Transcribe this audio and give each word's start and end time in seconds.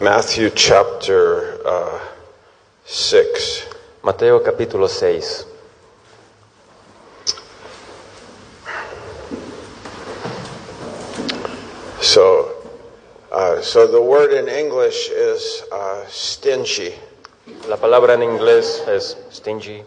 Matthew 0.00 0.50
chapter 0.50 1.60
uh, 1.66 1.98
6. 2.86 3.66
Mateo 4.02 4.40
capítulo 4.40 4.88
6. 4.88 5.44
So, 12.00 12.50
uh, 13.30 13.60
so 13.60 13.86
the 13.86 14.00
word 14.00 14.32
in 14.32 14.48
English 14.48 15.10
is 15.10 15.62
uh, 15.72 16.04
stingy. 16.08 16.94
La 17.68 17.76
palabra 17.76 18.14
en 18.14 18.22
inglés 18.22 18.86
es 18.88 19.16
stingy, 19.30 19.82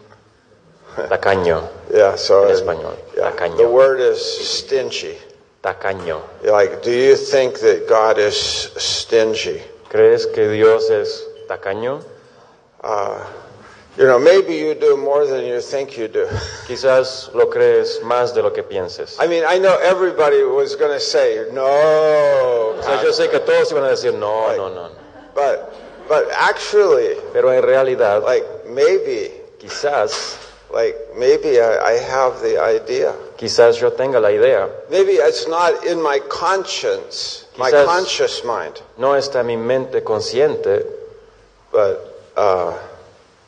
tacaño, 0.96 1.68
Yeah, 1.94 2.14
so 2.16 2.44
En 2.44 2.50
español, 2.54 2.96
yeah, 3.16 3.30
tacaño. 3.30 3.56
the 3.56 3.68
word 3.68 4.00
is 4.00 4.20
stingy. 4.20 5.16
tacaño. 5.62 6.22
Like, 6.44 6.82
do 6.82 6.92
you 6.92 7.16
think 7.16 7.58
that 7.60 7.88
God 7.88 8.18
is 8.18 8.36
stingy? 8.76 9.62
¿Crees 9.94 10.26
que 10.26 10.48
Dios 10.48 10.90
es 10.90 11.24
tacaño? 11.46 12.00
Uh, 12.82 13.20
you 13.96 14.04
know, 14.04 14.18
maybe 14.18 14.56
you 14.56 14.74
do 14.74 14.96
more 14.96 15.24
than 15.24 15.44
you 15.44 15.60
think 15.60 15.96
you 15.96 16.08
do. 16.08 16.26
Quizás 16.66 17.32
lo 17.32 17.46
crees 17.48 18.00
más 18.02 18.34
de 18.34 18.42
lo 18.42 18.50
que 18.52 18.64
pienses. 18.64 19.16
I 19.20 19.28
mean, 19.28 19.44
I 19.46 19.56
know 19.60 19.78
everybody 19.78 20.42
was 20.42 20.74
going 20.74 20.90
to 20.90 20.98
say 20.98 21.46
no, 21.52 21.62
O 22.76 22.82
sea, 22.82 23.00
yo 23.04 23.12
sé 23.12 23.30
que 23.30 23.38
todos 23.38 23.70
iban 23.70 23.84
a 23.84 23.90
decir 23.90 24.12
no, 24.14 24.56
no, 24.56 24.68
no. 24.68 24.90
but 25.32 25.72
but 26.08 26.26
actually, 26.32 27.14
Pero 27.32 27.50
en 27.52 27.62
realidad, 27.62 28.24
like 28.24 28.44
maybe, 28.66 29.30
quizás, 29.60 30.36
like 30.72 30.96
maybe 31.16 31.60
I, 31.60 31.92
I 31.92 31.98
have 32.00 32.40
the 32.42 32.58
idea. 32.60 33.14
quizás 33.38 33.78
yo 33.78 33.92
tenga 33.92 34.18
la 34.20 34.30
idea. 34.30 34.68
Maybe 34.90 35.12
it's 35.12 35.46
not 35.46 35.84
in 35.86 36.02
my 36.02 36.18
conscience, 36.28 37.43
my 37.58 37.70
Quizás- 37.70 37.86
conscious 37.86 38.44
mind. 38.44 38.80
No 38.96 39.14
está 39.16 39.42
mi 39.44 39.56
mente 39.56 40.02
consciente, 40.02 40.84
But 41.72 41.98
uh, 42.36 42.72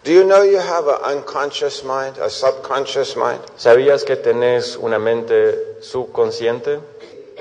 do 0.02 0.12
you 0.12 0.24
know 0.24 0.42
you 0.42 0.58
have 0.58 0.88
an 0.88 1.18
unconscious 1.18 1.84
mind, 1.84 2.18
a 2.18 2.28
subconscious 2.28 3.14
mind? 3.16 3.40
¿Sabías 3.56 4.04
que 4.04 4.16
tenés 4.16 4.76
una 4.76 4.98
mente 4.98 5.80
subconsciente? 5.80 6.80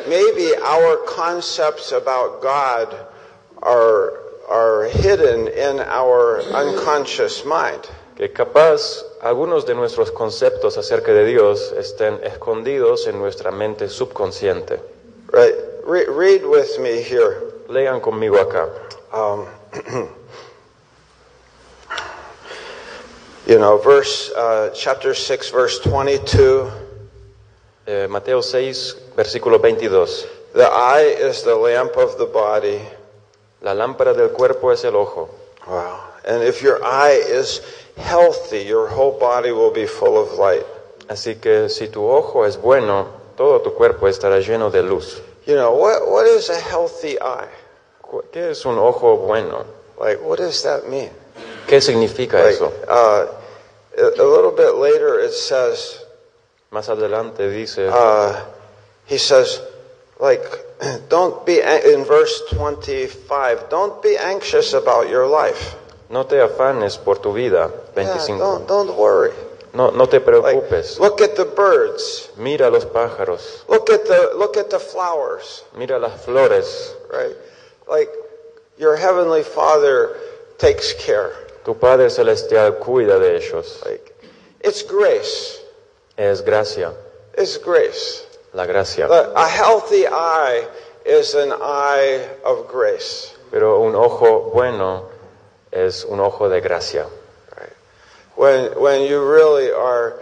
Maybe 0.07 0.53
our 0.63 0.97
concepts 1.07 1.91
about 1.91 2.41
God 2.41 2.93
are 3.63 4.13
are 4.47 4.85
hidden 4.89 5.47
in 5.47 5.79
our 5.79 6.41
unconscious 6.53 7.43
mind. 7.45 7.81
Que 8.15 8.31
capaz 8.31 9.03
algunos 9.21 9.65
de 9.65 9.73
nuestros 9.73 10.11
conceptos 10.11 10.77
acerca 10.77 11.11
de 11.13 11.25
Dios 11.25 11.73
estén 11.77 12.19
escondidos 12.23 13.07
en 13.07 13.17
nuestra 13.19 13.49
mente 13.51 13.89
subconsciente. 13.89 14.79
Right? 15.31 15.55
Re- 15.85 16.07
read 16.09 16.43
with 16.43 16.79
me 16.79 17.01
here. 17.01 17.53
Lean 17.69 18.01
conmigo 18.01 18.41
acá. 18.41 18.67
Um, 19.13 19.47
you 23.47 23.59
know, 23.59 23.77
verse 23.77 24.31
uh, 24.31 24.71
chapter 24.73 25.13
six, 25.13 25.49
verse 25.51 25.79
twenty-two. 25.79 26.71
Eh, 27.87 28.07
Mateo 28.07 28.41
6, 28.41 29.13
versículo 29.15 29.59
22. 29.61 30.25
The 30.55 30.65
eye 30.65 31.13
is 31.19 31.43
the 31.43 31.55
lamp 31.55 31.95
of 31.97 32.17
the 32.17 32.25
body. 32.25 32.81
La 33.61 33.75
lámpara 33.75 34.15
del 34.15 34.29
cuerpo 34.29 34.71
es 34.71 34.83
el 34.85 34.95
ojo. 34.95 35.29
Wow. 35.67 35.99
And 36.27 36.41
if 36.41 36.63
your 36.63 36.83
eye 36.83 37.21
is 37.23 37.61
healthy, 37.95 38.63
your 38.63 38.87
whole 38.87 39.19
body 39.19 39.51
will 39.51 39.69
be 39.69 39.85
full 39.85 40.17
of 40.17 40.33
light. 40.39 40.65
Así 41.07 41.39
que 41.39 41.69
si 41.69 41.87
tu 41.87 42.01
ojo 42.09 42.43
es 42.43 42.57
bueno, 42.57 43.07
todo 43.37 43.59
tu 43.61 43.69
cuerpo 43.75 44.07
estará 44.07 44.39
lleno 44.39 44.71
de 44.71 44.81
luz. 44.81 45.21
You 45.45 45.55
know, 45.55 45.73
what, 45.73 46.09
what 46.09 46.25
is 46.25 46.49
a 46.49 46.59
healthy 46.59 47.19
eye? 47.21 47.47
¿Qué 48.31 48.51
es 48.51 48.65
un 48.65 48.77
ojo 48.77 49.17
bueno? 49.17 49.65
Like, 49.99 50.19
what 50.21 50.39
does 50.39 50.63
that 50.63 50.89
mean? 50.89 51.11
¿Qué 51.67 51.81
significa 51.81 52.33
Like, 52.43 52.55
eso? 52.55 52.71
uh, 52.87 53.27
a, 53.97 54.21
a 54.21 54.25
little 54.25 54.51
bit 54.51 54.75
later 54.75 55.19
it 55.19 55.33
says, 55.33 55.99
Más 56.71 56.89
adelante 56.89 57.49
dice, 57.49 57.87
uh, 57.89 58.43
he 59.05 59.17
says, 59.17 59.61
like, 60.19 60.41
don't 61.09 61.45
be, 61.45 61.59
in 61.61 62.03
verse 62.03 62.41
25, 62.51 63.69
don't 63.69 64.01
be 64.01 64.17
anxious 64.17 64.73
about 64.73 65.09
your 65.09 65.27
life. 65.27 65.75
no 66.09 66.23
te 66.23 66.37
afanes 66.37 66.97
por 67.03 67.15
tu 67.15 67.33
vida. 67.33 67.71
Yeah, 67.95 68.17
don't, 68.27 68.67
don't 68.67 68.95
worry. 68.97 69.31
No, 69.75 69.89
no 69.91 70.05
te 70.05 70.19
Like, 70.19 70.25
preocupes. 70.25 70.99
look 70.99 71.21
at 71.21 71.35
the 71.35 71.43
birds. 71.45 72.29
Mira 72.37 72.69
los 72.69 72.85
pájaros, 72.85 73.63
Look 73.67 73.89
at 73.89 74.05
the, 74.05 74.31
look 74.35 74.55
at 74.57 74.69
the 74.69 74.79
flowers. 74.79 75.63
mira 75.77 75.99
las 75.99 76.23
flores. 76.23 76.93
right? 77.11 77.35
Like 77.87 78.09
your 78.77 78.95
heavenly 78.95 79.43
Father 79.43 80.15
takes 80.57 80.93
care. 80.93 81.31
Tu 81.65 81.73
Padre 81.73 82.09
Celestial 82.09 82.73
cuida 82.79 83.19
de 83.19 83.35
ellos. 83.37 83.81
Like 83.85 84.13
it's 84.63 84.81
grace. 84.83 85.59
Es 86.17 86.41
gracia, 86.41 86.93
It's 87.37 87.57
grace. 87.57 88.25
la 88.53 88.65
gracia. 88.65 89.07
A 89.07 89.33
a 89.35 89.47
healthy 89.49 90.07
eye 90.07 90.65
is 91.05 91.35
an 91.35 91.51
eye 91.51 92.25
of 92.45 92.67
grace. 92.71 93.33
Pero 93.51 93.81
un 93.81 93.93
ojo 93.95 94.51
bueno 94.53 95.09
es 95.71 96.05
un 96.05 96.19
ojo 96.21 96.47
de 96.47 96.61
gracia. 96.61 97.05
When 98.35 98.79
when 98.79 99.01
you 99.03 99.23
really 99.23 99.71
are 99.71 100.19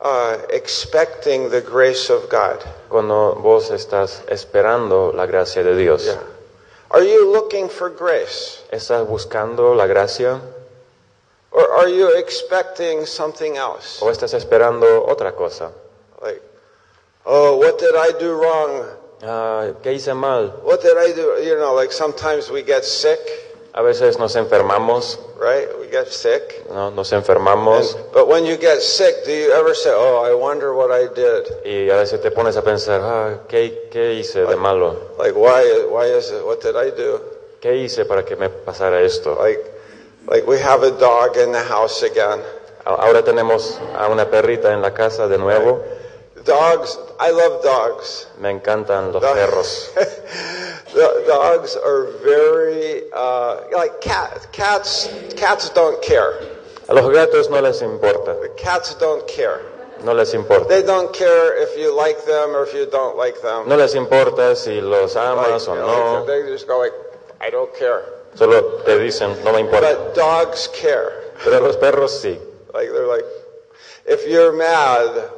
uh, 0.00 0.38
expecting 0.50 1.50
the 1.50 1.60
grace 1.60 2.10
of 2.10 2.28
God. 2.28 2.62
Cuando 2.88 3.34
vos 3.34 3.70
estás 3.70 4.22
esperando 4.28 5.12
la 5.12 5.26
gracia 5.26 5.62
de 5.62 5.76
Dios. 5.76 6.04
Yeah. 6.04 6.22
Are 6.90 7.02
you 7.02 7.30
looking 7.30 7.68
for 7.68 7.90
grace, 7.90 8.62
¿Estás 8.72 9.06
buscando 9.06 9.74
la 9.76 9.86
gracia 9.86 10.40
or 11.50 11.70
are 11.72 11.88
you 11.88 12.16
expecting 12.16 13.04
something 13.04 13.56
else? 13.56 14.00
o 14.00 14.10
estás 14.10 14.32
esperando 14.32 15.06
otra 15.06 15.32
cosa? 15.32 15.70
Like, 16.22 16.40
oh, 17.26 17.56
what 17.58 17.78
did 17.78 17.94
I 17.94 18.12
do 18.18 18.32
wrong? 18.32 18.86
Ah, 19.22 19.72
¿Qué 19.82 19.92
hice 19.92 20.14
mal? 20.14 20.60
What 20.62 20.80
did 20.80 20.96
I 20.96 21.12
do? 21.12 21.42
You 21.42 21.58
know, 21.58 21.74
like 21.74 21.92
sometimes 21.92 22.50
we 22.50 22.62
get 22.62 22.84
sick, 22.84 23.20
A 23.78 23.82
veces 23.82 24.18
nos 24.18 24.34
enfermamos, 24.34 25.20
right? 25.38 25.68
We 25.80 25.86
get 25.86 26.08
sick. 26.08 26.64
¿no? 26.68 26.90
Nos 26.90 27.12
enfermamos 27.12 27.94
And- 27.94 28.12
but 28.12 28.26
when 28.26 28.44
you 28.44 28.56
get 28.56 28.80
sick, 28.82 29.24
do 29.24 29.30
you 29.30 29.52
ever 29.52 29.72
say, 29.72 29.92
oh, 29.94 30.20
I 30.28 30.34
wonder 30.34 30.74
what 30.74 30.90
I 30.90 31.06
did? 31.06 31.44
y 31.64 31.88
a 31.88 31.94
veces 31.96 32.20
te 32.20 32.32
pones 32.32 32.56
a 32.56 32.62
pensar, 32.62 33.00
ah, 33.04 33.38
¿qué, 33.48 33.88
qué 33.92 34.14
hice 34.14 34.44
de 34.46 34.56
malo? 34.56 34.96
Like, 35.16 35.36
why, 35.38 35.84
why 35.88 36.06
is 36.06 36.32
it? 36.32 36.44
What 36.44 36.60
did 36.60 36.74
I 36.74 36.90
do? 36.90 37.20
¿Qué 37.60 37.76
hice 37.76 38.04
para 38.04 38.24
que 38.24 38.34
me 38.34 38.48
pasara 38.48 39.00
esto? 39.00 39.36
Like, 39.40 39.64
like 40.26 40.44
we 40.48 40.58
have 40.58 40.82
a 40.82 40.90
dog 40.90 41.36
in 41.36 41.52
the 41.52 41.62
house 41.62 42.02
again. 42.02 42.42
Ahora 42.84 43.22
tenemos 43.22 43.78
a 43.96 44.08
una 44.08 44.28
perrita 44.28 44.72
en 44.72 44.82
la 44.82 44.92
casa 44.92 45.28
de 45.28 45.38
nuevo. 45.38 45.84
Dogs, 46.48 46.96
I 47.20 47.30
love 47.30 47.62
dogs. 47.62 48.26
Me 48.40 48.50
encantan 48.50 49.12
los 49.12 49.22
Dog- 49.22 49.34
perros. 49.34 49.90
The 50.94 51.24
dogs 51.26 51.76
are 51.76 52.04
very, 52.24 53.02
uh, 53.12 53.60
like 53.72 54.00
cats. 54.00 54.46
Cats, 54.52 55.08
cats 55.36 55.68
don't 55.70 56.00
care. 56.02 56.40
A 56.88 56.94
los 56.94 57.04
gatos 57.12 57.50
no 57.50 57.60
les 57.60 57.82
importa, 57.82 58.40
The 58.40 58.48
cats 58.56 58.94
don't 58.94 59.28
care. 59.28 59.60
no 60.02 60.14
les 60.14 60.32
importa. 60.32 60.66
They 60.68 60.82
don't 60.82 61.12
care 61.12 61.54
if 61.62 61.76
you 61.76 61.94
like 61.94 62.24
them 62.24 62.56
or 62.56 62.64
if 62.64 62.72
you 62.72 62.86
don't 62.90 63.18
like 63.18 63.42
them. 63.42 63.68
No 63.68 63.76
les 63.76 63.94
importa 63.94 64.56
si 64.56 64.80
los 64.80 65.14
Like, 65.14 65.26
amas 65.26 65.68
o 65.68 65.74
no, 65.74 66.24
like, 66.24 66.26
they 66.26 66.50
just 66.50 66.66
go 66.66 66.78
like, 66.78 66.94
I 67.42 67.50
don't 67.50 67.74
care. 67.76 68.02
solo 68.34 68.80
te 68.86 68.98
dicen, 68.98 69.36
no 69.44 69.52
me 69.52 69.60
importa. 69.60 69.82
But 69.94 70.14
dogs 70.14 70.68
care. 70.68 71.32
Pero 71.44 71.60
los 71.60 71.76
perros 71.76 72.12
sí. 72.22 72.38
Like 72.72 72.90
they're 72.92 73.06
like, 73.06 73.24
if 74.06 74.26
you're 74.26 74.52
mad, 74.56 75.30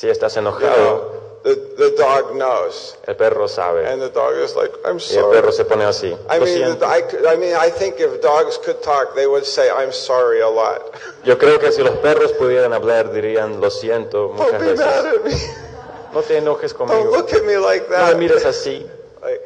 Si 0.00 0.08
estás 0.08 0.34
you 0.34 0.40
enojado, 0.40 0.76
know, 0.76 1.20
the, 1.42 1.54
the 1.76 1.90
dog 1.96 2.34
knows. 2.34 2.96
el 3.06 3.16
perro 3.16 3.46
sabe. 3.48 3.86
And 3.86 4.00
the 4.00 4.08
dog 4.08 4.34
is 4.36 4.56
like, 4.56 4.72
I'm 4.84 4.96
Y 4.96 5.16
el 5.16 5.22
sorry. 5.22 5.36
perro 5.36 5.52
se 5.52 5.64
pone 5.64 5.84
así. 5.84 6.06
I 6.30 6.38
Lo 6.38 6.44
mean, 6.46 6.56
siento. 6.56 6.78
the- 6.80 6.86
I, 6.86 7.02
could- 7.02 7.26
I 7.26 7.36
mean, 7.36 7.54
I 7.54 7.68
think 7.70 8.00
if 8.00 8.20
dogs 8.22 8.56
could 8.64 8.82
talk, 8.82 9.14
they 9.14 9.26
would 9.26 9.44
say, 9.44 9.68
I'm 9.70 9.92
sorry 9.92 10.40
a 10.40 10.48
lot. 10.48 10.80
Yo 11.24 11.36
creo 11.36 11.58
que 11.60 11.70
si 11.70 11.82
los 11.82 11.96
perros 11.98 12.32
pudieran 12.32 12.72
hablar, 12.72 13.12
dirían, 13.12 13.60
lo 13.60 13.68
siento 13.70 14.28
Don't 14.28 14.36
muchas 14.38 14.60
be 14.62 14.74
mad 14.74 15.04
veces. 15.04 15.14
at 15.18 15.24
me. 15.24 16.12
No 16.14 16.22
te 16.22 16.38
enojes 16.38 16.72
Don't 16.72 16.88
conmigo. 16.90 17.10
look 17.10 17.32
at 17.34 17.44
me 17.44 17.58
like 17.58 17.82
No 17.90 17.96
me 17.98 18.04
that. 18.04 18.16
mires 18.18 18.44
así. 18.46 18.88
Like, 19.22 19.40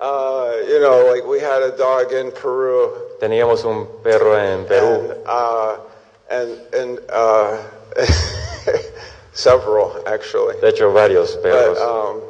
uh, 0.00 0.52
you 0.68 0.78
know, 0.80 1.10
like 1.12 1.26
we 1.26 1.40
had 1.40 1.62
a 1.62 1.76
dog 1.76 2.12
in 2.12 2.30
Peru. 2.30 2.92
Teníamos 3.20 3.64
un 3.64 3.86
perro 4.04 4.34
en 4.36 4.64
Perú. 4.64 5.10
And, 5.10 5.26
uh, 5.26 5.76
and, 6.30 6.60
and 6.72 7.00
uh, 7.10 7.56
several, 9.38 9.92
actually. 10.06 10.56
De 10.60 10.68
hecho, 10.70 10.92
varios 10.92 11.34
But 11.36 11.42
perros. 11.42 11.78
um, 11.78 12.22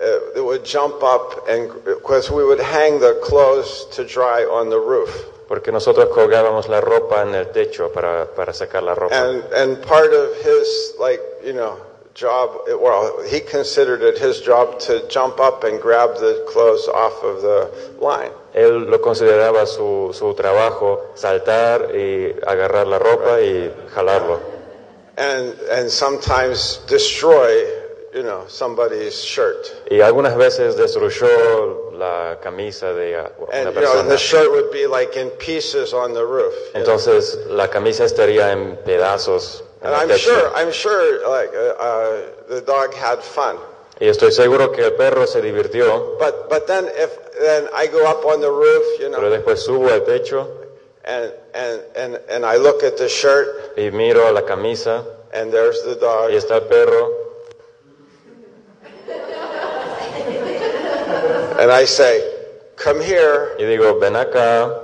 it, 0.00 0.36
it 0.38 0.44
would 0.44 0.64
jump 0.64 1.02
up, 1.02 1.48
and 1.48 1.70
because 1.84 2.30
we 2.30 2.44
would 2.44 2.60
hang 2.60 3.00
the 3.00 3.14
clothes 3.22 3.86
to 3.96 4.04
dry 4.04 4.44
on 4.44 4.70
the 4.70 4.78
roof. 4.78 5.10
Porque 5.48 5.70
nosotros 5.72 6.08
colgábamos 6.10 6.68
la 6.68 6.80
ropa 6.80 7.22
en 7.22 7.34
el 7.34 7.46
techo 7.52 7.92
para, 7.92 8.26
para 8.26 8.52
sacar 8.52 8.82
la 8.82 8.94
ropa. 8.94 9.12
And, 9.12 9.42
and 9.52 9.82
part 9.82 10.12
of 10.12 10.34
his, 10.42 10.94
like, 10.98 11.20
you 11.44 11.52
know, 11.52 11.78
job, 12.14 12.50
well, 12.80 13.22
he 13.28 13.40
considered 13.40 14.02
it 14.02 14.18
his 14.18 14.40
job 14.40 14.80
to 14.80 15.06
jump 15.08 15.38
up 15.38 15.62
and 15.64 15.80
grab 15.80 16.16
the 16.18 16.44
clothes 16.48 16.88
off 16.88 17.22
of 17.22 17.42
the 17.42 17.70
line. 18.00 18.30
Él 18.54 18.88
lo 18.90 18.98
consideraba 18.98 19.66
su, 19.66 20.10
su 20.12 20.34
trabajo 20.34 21.12
saltar 21.14 21.94
y 21.94 22.34
agarrar 22.46 22.86
la 22.86 22.98
ropa 22.98 23.40
y 23.40 23.70
jalarlo. 23.94 24.55
And, 25.18 25.54
and 25.70 25.90
sometimes 25.90 26.78
destroy, 26.86 27.64
you 28.12 28.22
know, 28.22 28.44
somebody's 28.48 29.22
shirt. 29.24 29.66
Y 29.90 30.00
algunas 30.00 30.36
veces 30.36 30.76
destruyó 30.76 31.92
la 31.98 32.38
camisa 32.42 32.92
de 32.92 33.14
una 33.38 33.48
And, 33.52 33.74
you 33.74 33.80
know, 33.80 33.92
persona. 33.92 34.08
the 34.10 34.18
shirt 34.18 34.50
would 34.50 34.70
be 34.70 34.86
like 34.86 35.16
in 35.16 35.30
pieces 35.38 35.94
on 35.94 36.12
the 36.12 36.24
roof. 36.24 36.52
you 36.54 36.72
know. 36.74 36.80
Entonces 36.80 37.38
la 37.48 37.68
camisa 37.68 38.04
estaría 38.04 38.52
en 38.52 38.76
pedazos. 38.84 39.62
en 39.80 39.86
And 39.88 39.94
el 39.94 40.00
I'm 40.02 40.08
techo. 40.10 40.18
sure, 40.18 40.52
I'm 40.54 40.70
sure, 40.72 41.28
like, 41.30 41.50
uh, 41.54 41.82
uh, 41.82 42.20
the 42.48 42.60
dog 42.60 42.92
had 42.94 43.22
fun. 43.22 43.56
Y 43.98 44.08
estoy 44.08 44.30
seguro 44.32 44.70
que 44.72 44.84
el 44.84 44.92
perro 44.92 45.26
se 45.26 45.40
divirtió, 45.40 46.18
But, 46.18 46.50
but 46.50 46.66
then 46.66 46.84
if, 46.98 47.16
then 47.40 47.66
I 47.74 47.86
go 47.86 48.04
up 48.06 48.26
on 48.26 48.42
the 48.42 48.50
roof, 48.50 48.84
you 49.00 49.08
pero 49.08 49.22
know, 49.22 49.30
después 49.30 49.60
subo 49.64 49.88
al 49.90 50.02
techo 50.04 50.46
and, 51.06 51.32
and, 51.54 51.80
and, 51.96 52.20
and 52.28 52.44
I 52.44 52.56
look 52.56 52.82
at 52.82 52.96
the 52.98 53.08
shirt 53.08 53.74
y 53.76 53.90
miro 53.90 54.30
la 54.32 54.42
camisa 54.42 55.04
and 55.32 55.52
there's 55.52 55.82
the 55.84 55.94
dog. 55.96 56.30
y 56.30 56.36
está 56.36 56.56
el 56.56 56.68
perro 56.68 57.22
And 61.58 61.72
I 61.72 61.86
say, 61.86 62.20
come 62.76 63.00
here. 63.00 63.56
y 63.58 63.64
digo, 63.64 63.98
ven 63.98 64.12
acá. 64.12 64.82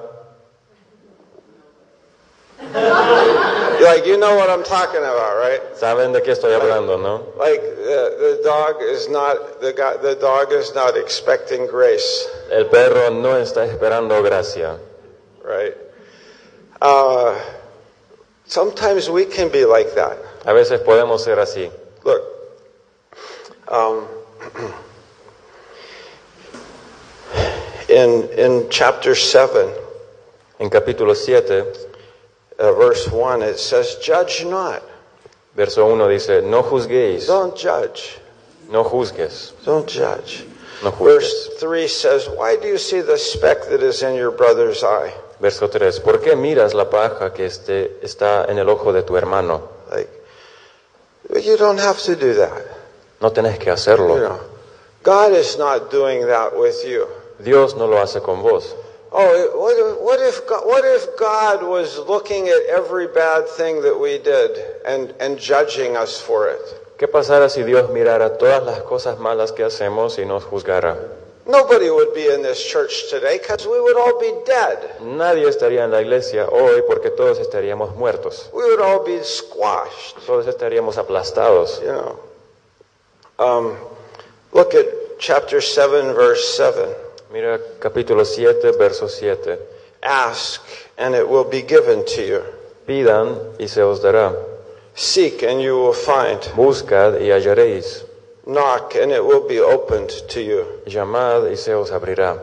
Like, 3.82 4.06
you 4.06 4.16
know 4.16 4.36
what 4.36 4.48
I'm 4.48 4.62
talking 4.62 5.00
about, 5.02 5.36
right? 5.36 5.60
Saben 5.74 6.12
de 6.14 6.20
qué 6.22 6.32
estoy 6.32 6.54
hablando, 6.54 6.96
¿no? 6.96 7.26
Like 7.36 7.60
the, 7.60 8.38
the 8.38 8.40
dog 8.44 8.80
is 8.80 9.08
not 9.08 9.60
the 9.60 9.72
guy, 9.72 9.96
the 9.96 10.14
dog 10.14 10.52
is 10.52 10.72
not 10.74 10.96
expecting 10.96 11.66
grace, 11.66 12.26
El 12.50 12.66
perro 12.66 13.10
no 13.10 13.34
está 13.36 13.66
esperando 13.66 14.22
gracia. 14.22 14.78
right? 15.44 15.74
Uh, 16.82 17.40
sometimes 18.44 19.08
we 19.08 19.24
can 19.24 19.48
be 19.52 19.64
like 19.64 19.94
that. 19.94 20.18
A 20.44 20.52
veces 20.52 20.80
podemos 20.80 21.20
ser 21.20 21.36
así. 21.36 21.70
Look, 22.02 22.22
um, 23.68 24.08
in 27.88 28.28
in 28.36 28.66
chapter 28.68 29.14
seven, 29.14 29.72
En 30.58 30.70
capítulo 30.70 31.14
7, 31.16 31.64
uh, 32.58 32.72
verse 32.72 33.08
one, 33.10 33.42
it 33.42 33.58
says, 33.60 33.96
"Judge 34.02 34.44
not. 34.44 34.82
verso 35.54 35.86
1 35.88 36.08
dice, 36.08 36.42
no 36.42 36.62
juzguéis, 36.64 37.26
Don't 37.28 37.56
judge. 37.56 38.18
no 38.70 38.82
juzgues, 38.82 39.52
Don't 39.64 39.86
judge." 39.86 40.44
no 40.82 40.90
juzgues. 40.90 40.98
Verse 40.98 41.48
three 41.60 41.86
says, 41.86 42.28
"Why 42.28 42.56
do 42.56 42.66
you 42.66 42.78
see 42.78 43.00
the 43.02 43.18
speck 43.18 43.66
that 43.68 43.82
is 43.84 44.02
in 44.02 44.16
your 44.16 44.32
brother's 44.32 44.82
eye?" 44.82 45.12
Verso 45.42 45.68
3, 45.68 45.98
¿por 45.98 46.20
qué 46.20 46.36
miras 46.36 46.72
la 46.72 46.88
paja 46.88 47.32
que 47.34 47.46
este- 47.46 47.98
está 48.00 48.44
en 48.48 48.58
el 48.58 48.68
ojo 48.68 48.92
de 48.92 49.02
tu 49.02 49.16
hermano? 49.16 49.60
Like, 49.90 50.08
you 51.42 51.56
don't 51.56 51.80
have 51.80 51.98
to 52.04 52.14
do 52.14 52.32
that. 52.34 52.62
No 53.20 53.32
tenés 53.32 53.58
que 53.58 53.66
You 53.66 53.72
hacerlo. 53.72 54.16
know, 54.16 54.38
God 55.02 55.32
is 55.32 55.58
not 55.58 55.90
doing 55.90 56.26
that 56.28 56.52
with 56.56 56.84
you. 56.84 57.06
Dios 57.40 57.74
no 57.74 57.88
lo 57.88 57.98
hace 58.00 58.20
con 58.20 58.40
vos. 58.40 58.72
Oh, 59.10 59.20
what 59.56 59.76
if, 59.76 60.00
what 60.00 60.20
if 60.20 60.46
God, 60.46 60.64
what 60.64 60.84
if 60.84 61.08
God 61.18 61.64
was 61.64 61.98
looking 62.06 62.48
at 62.48 62.62
every 62.68 63.08
bad 63.08 63.48
thing 63.48 63.82
that 63.82 63.98
we 63.98 64.18
did 64.18 64.52
and, 64.86 65.12
and 65.18 65.38
judging 65.40 65.96
us 65.96 66.20
for 66.20 66.48
it? 66.48 66.60
¿Qué 66.98 67.08
pasará 67.08 67.48
si 67.48 67.64
Dios 67.64 67.90
mirara 67.90 68.38
todas 68.38 68.62
las 68.64 68.80
cosas 68.82 69.18
malas 69.18 69.50
que 69.52 69.64
hacemos 69.64 70.18
y 70.20 70.24
nos 70.24 70.44
juzgara? 70.44 70.96
Nobody 71.46 71.90
would 71.90 72.14
be 72.14 72.28
in 72.28 72.42
this 72.42 72.64
church 72.64 73.10
today 73.10 73.38
because 73.38 73.66
we 73.66 73.80
would 73.80 73.96
all 73.96 74.18
be 74.20 74.32
dead. 74.46 75.00
Nadie 75.00 75.48
estaría 75.48 75.84
en 75.84 75.90
la 75.90 76.00
iglesia 76.00 76.46
hoy 76.46 76.82
porque 76.86 77.10
todos 77.10 77.38
estaríamos 77.40 77.96
muertos. 77.96 78.48
We 78.52 78.64
would 78.64 78.80
all 78.80 79.04
be 79.04 79.22
squashed. 79.24 80.24
Todos 80.24 80.46
estaríamos 80.46 80.98
aplastados. 80.98 81.80
You 81.80 81.92
know. 81.92 82.18
Um, 83.38 83.76
look 84.52 84.74
at 84.74 84.86
chapter 85.18 85.60
seven, 85.60 86.14
verse 86.14 86.56
seven. 86.56 86.88
Mira 87.32 87.58
capítulo 87.80 88.26
7, 88.26 88.72
verso 88.76 89.08
7. 89.08 89.58
Ask, 90.02 90.60
and 90.98 91.14
it 91.14 91.26
will 91.26 91.44
be 91.48 91.62
given 91.62 92.04
to 92.04 92.22
you. 92.22 92.42
Pidan 92.86 93.56
y 93.58 93.66
se 93.66 93.80
os 93.80 94.00
dará. 94.00 94.34
Seek, 94.94 95.42
and 95.42 95.62
you 95.62 95.78
will 95.78 95.94
find. 95.94 96.40
Buscad 96.54 97.18
y 97.20 97.30
hallaréis. 97.30 98.04
Knock, 98.46 98.94
and 98.96 99.12
it 99.12 99.24
will 99.24 99.46
be 99.46 99.60
opened 99.60 100.10
to 100.30 100.40
you. 100.42 100.66
Llamad 100.86 101.48
y 101.48 101.54
se 101.56 101.72
os 101.74 101.90
abrirá. 101.90 102.38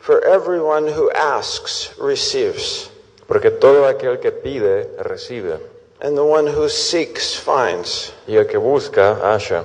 For 0.00 0.24
everyone 0.24 0.86
who 0.88 1.10
asks 1.12 1.94
receives, 1.98 2.90
Porque 3.28 3.50
todo 3.60 3.84
aquel 3.84 4.20
que 4.20 4.30
pide, 4.32 4.88
recibe. 5.04 5.58
and 6.00 6.16
the 6.16 6.24
one 6.24 6.46
who 6.46 6.68
seeks 6.68 7.34
finds, 7.36 8.12
Y 8.28 8.34
el 8.36 8.44
que 8.44 8.58
busca, 8.58 9.16
halla. 9.20 9.64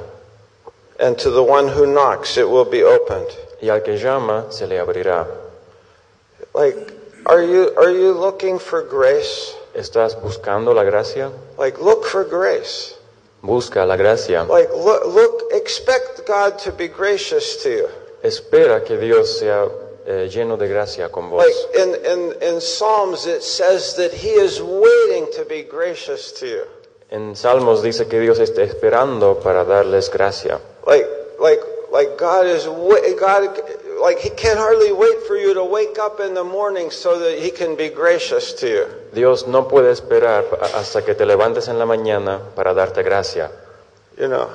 and 0.99 1.17
to 1.17 1.31
the 1.31 1.43
one 1.43 1.67
who 1.67 1.85
knocks 1.87 2.37
it 2.37 2.47
will 2.47 2.65
be 2.65 2.83
opened. 2.83 3.27
Y 3.61 3.69
al 3.69 3.81
que 3.81 3.97
llama, 3.97 4.51
se 4.51 4.65
le 4.67 4.77
abrirá. 4.77 5.25
Like, 6.53 6.75
are 7.25 7.41
you 7.43 7.73
are 7.77 7.91
you 7.91 8.11
looking 8.13 8.59
for 8.59 8.81
grace? 8.83 9.55
¿Estás 9.75 10.15
buscando 10.21 10.73
la 10.75 10.83
gracia? 10.83 11.31
Like, 11.57 11.79
look 11.79 12.05
for 12.05 12.23
grace. 12.23 12.95
Busca 13.41 13.85
la 13.85 13.95
gracia. 13.95 14.43
Like, 14.43 14.69
look, 14.71 15.05
look 15.05 15.41
expect 15.51 16.27
God 16.27 16.59
to 16.59 16.71
be 16.71 16.87
gracious 16.87 17.61
to 17.63 17.69
you. 17.69 17.87
Espera 18.23 18.83
que 18.83 18.97
Dios 18.97 19.39
sea 19.39 19.67
eh, 20.05 20.29
lleno 20.31 20.57
de 20.57 20.67
gracia 20.67 21.09
con 21.09 21.29
vos. 21.29 21.43
Like 21.43 21.81
in, 21.81 21.95
in, 22.05 22.33
in 22.41 22.61
Psalms, 22.61 23.25
it 23.25 23.41
says 23.41 23.95
that 23.95 24.13
He 24.13 24.29
is 24.29 24.61
waiting 24.61 25.27
to 25.33 25.45
be 25.45 25.63
gracious 25.63 26.31
to 26.39 26.45
you. 26.45 26.63
En 27.09 27.35
Salmos 27.35 27.81
dice 27.81 28.07
que 28.07 28.19
Dios 28.19 28.39
está 28.39 28.61
esperando 28.61 29.39
para 29.39 29.65
darles 29.65 30.09
gracia. 30.09 30.61
Like, 30.87 31.07
like, 31.39 31.61
like 31.91 32.17
God 32.17 32.45
is 32.45 32.65
God, 32.65 33.59
like 33.99 34.19
He 34.19 34.29
can 34.29 34.57
hardly 34.57 34.91
wait 34.91 35.23
for 35.27 35.35
you 35.35 35.53
to 35.53 35.63
wake 35.63 35.97
up 35.99 36.19
in 36.19 36.33
the 36.33 36.43
morning 36.43 36.91
so 36.91 37.17
that 37.19 37.39
He 37.39 37.51
can 37.51 37.75
be 37.75 37.89
gracious 37.89 38.53
to 38.53 38.67
you. 38.67 38.85
Dios 39.13 39.47
no 39.47 39.67
puede 39.67 39.91
esperar 39.91 40.45
hasta 40.73 41.01
que 41.03 41.13
te 41.15 41.25
levantes 41.25 41.67
en 41.67 41.77
la 41.79 41.85
mañana 41.85 42.39
para 42.55 42.73
darte 42.73 43.03
gracia. 43.03 43.51
You 44.17 44.27
know, 44.27 44.49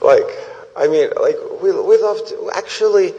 like, 0.00 0.26
I 0.76 0.88
mean, 0.88 1.10
like 1.20 1.36
we 1.62 1.70
we 1.72 1.96
love 1.98 2.24
to 2.28 2.50
actually, 2.54 3.14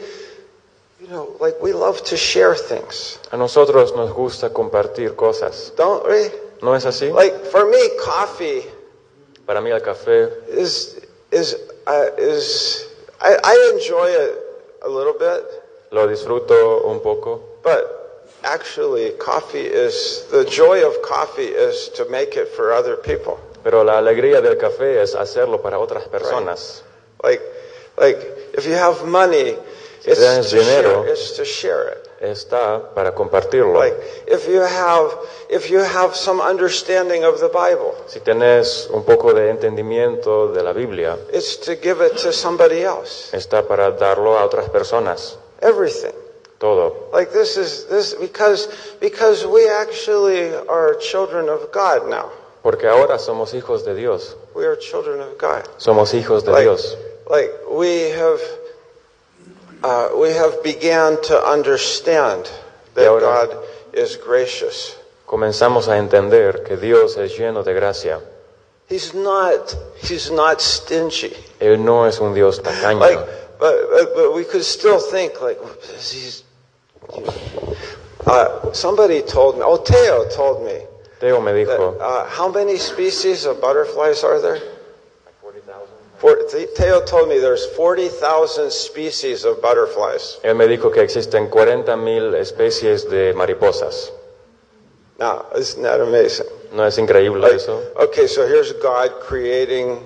you 1.00 1.08
know, 1.08 1.36
like 1.40 1.60
we 1.62 1.72
love 1.72 2.02
to 2.04 2.16
share 2.16 2.54
things, 2.54 3.18
A 3.32 3.36
nosotros 3.36 3.94
nos 3.94 4.12
gusta 4.12 4.50
compartir 4.50 5.14
cosas. 5.16 5.72
don't 5.76 6.06
we? 6.06 6.30
¿No 6.62 6.74
es 6.74 6.84
así? 6.84 7.12
Like 7.12 7.44
for 7.46 7.66
me, 7.66 7.80
coffee 7.98 8.64
Para 9.46 9.60
mí 9.60 9.70
el 9.70 9.80
café 9.82 10.30
is 10.48 10.96
is 11.30 11.56
uh, 11.86 12.08
is 12.16 12.86
I, 13.20 13.36
I 13.44 13.72
enjoy 13.74 14.08
it 14.08 14.43
a 14.84 14.88
little 14.88 15.14
bit, 15.14 15.44
lo 15.90 16.06
disfruto 16.06 16.84
un 16.86 17.00
poco, 17.00 17.40
but 17.62 18.30
actually, 18.44 19.12
coffee 19.18 19.66
is 19.66 20.26
the 20.30 20.44
joy 20.44 20.86
of 20.86 21.00
coffee 21.02 21.48
is 21.48 21.88
to 21.96 22.04
make 22.10 22.36
it 22.36 22.48
for 22.48 22.72
other 22.72 22.96
people. 22.96 23.38
pero 23.64 23.82
la 23.82 23.96
alegría 23.98 24.42
del 24.42 24.58
café 24.58 25.00
es 25.00 25.14
hacerlo 25.14 25.62
para 25.62 25.78
otras 25.78 26.06
personas. 26.06 26.82
Like, 27.22 27.42
like 27.96 28.18
if 28.52 28.66
you 28.66 28.74
have 28.74 29.06
money, 29.06 29.56
it's 30.04 30.20
tienes 30.20 30.50
to, 30.50 30.62
share, 30.62 31.06
it's 31.06 31.32
to 31.38 31.44
share 31.46 31.88
it. 31.88 32.03
Está 32.20 32.94
para 32.94 33.12
compartirlo. 33.14 33.78
Like 33.78 33.96
if 34.26 34.48
you 34.48 34.60
have 34.62 35.10
if 35.48 35.68
you 35.70 35.80
have 35.80 36.14
some 36.14 36.40
understanding 36.40 37.24
of 37.24 37.38
the 37.40 37.48
Bible, 37.48 37.94
Si 38.06 38.20
tenés 38.20 38.88
un 38.90 39.02
poco 39.04 39.32
de 39.34 39.50
entendimiento 39.50 40.48
de 40.52 40.62
la 40.62 40.72
Biblia, 40.72 41.18
it's 41.32 41.56
to 41.60 41.72
give 41.76 42.00
it 42.04 42.16
to 42.22 42.32
somebody 42.32 42.82
else. 42.82 43.36
está 43.36 43.62
para 43.66 43.90
darlo 43.92 44.38
a 44.38 44.44
otras 44.44 44.68
personas. 44.70 45.36
Everything. 45.60 46.12
Todo. 46.58 47.08
Like 47.12 47.32
this 47.32 47.56
is 47.56 47.86
this 47.88 48.14
because 48.14 48.68
because 49.00 49.44
we 49.46 49.68
actually 49.68 50.54
are 50.68 50.94
children 50.94 51.48
of 51.48 51.70
God 51.72 52.08
now. 52.08 52.30
Porque 52.62 52.86
ahora 52.88 53.18
somos 53.18 53.52
hijos 53.52 53.84
de 53.84 53.94
Dios. 53.94 54.36
We 54.54 54.64
are 54.64 54.76
children 54.76 55.20
of 55.20 55.36
God. 55.36 55.64
Somos 55.78 56.14
hijos 56.14 56.44
de 56.44 56.52
Like, 56.52 56.62
Dios. 56.64 56.96
like 57.28 57.50
we 57.68 58.08
have 58.10 58.40
uh, 59.84 60.08
we 60.16 60.30
have 60.32 60.62
began 60.64 61.20
to 61.22 61.36
understand 61.44 62.50
that 62.94 63.06
ahora- 63.06 63.20
God 63.20 63.58
is 63.92 64.16
gracious. 64.16 64.96
Comenzamos 65.26 65.88
a 65.88 65.96
entender 65.98 66.64
que 66.64 66.76
Dios 66.76 67.16
es 67.16 67.36
lleno 67.36 67.62
de 67.62 67.74
gracia. 67.74 68.20
He's 68.88 69.14
not 69.14 69.76
he's 69.96 70.30
not 70.30 70.60
stingy. 70.60 71.34
Él 71.60 71.78
no 71.78 72.04
es 72.04 72.20
un 72.20 72.34
Dios 72.34 72.60
tacaño. 72.60 73.00
Like, 73.00 73.18
but, 73.58 73.90
but, 73.90 74.14
but 74.14 74.34
we 74.34 74.44
could 74.44 74.64
still 74.64 74.98
think 74.98 75.40
like 75.40 75.58
he's. 75.92 76.44
Uh, 78.26 78.72
somebody 78.72 79.22
told 79.22 79.56
me. 79.56 79.62
Oh, 79.64 79.76
Teo 79.76 80.28
told 80.30 80.64
me 80.64 80.80
Teo 81.20 81.40
me 81.40 81.64
that 81.64 81.78
dijo, 81.78 82.00
uh, 82.00 82.26
how 82.28 82.48
many 82.48 82.76
species 82.76 83.44
of 83.44 83.60
butterflies 83.60 84.24
are 84.24 84.40
there? 84.40 84.60
For, 86.24 86.38
Teo 86.74 87.02
told 87.04 87.28
me 87.28 87.38
there's 87.38 87.66
40,000 87.76 88.70
species 88.72 89.44
of 89.44 89.60
butterflies. 89.60 90.38
Él 90.42 90.54
me 90.56 90.66
dijo 90.66 90.90
que 90.90 91.02
existen 91.02 91.50
40.000 91.50 92.34
especies 92.36 93.10
de 93.10 93.34
mariposas. 93.34 94.10
Now, 95.18 95.44
isn't 95.54 95.82
that 95.82 96.00
amazing? 96.00 96.46
¿No 96.72 96.84
es 96.86 96.96
increíble 96.96 97.40
Like, 97.42 97.56
eso? 97.56 97.78
okay, 97.96 98.26
so 98.26 98.46
here's 98.46 98.72
God 98.72 99.20
creating 99.20 99.98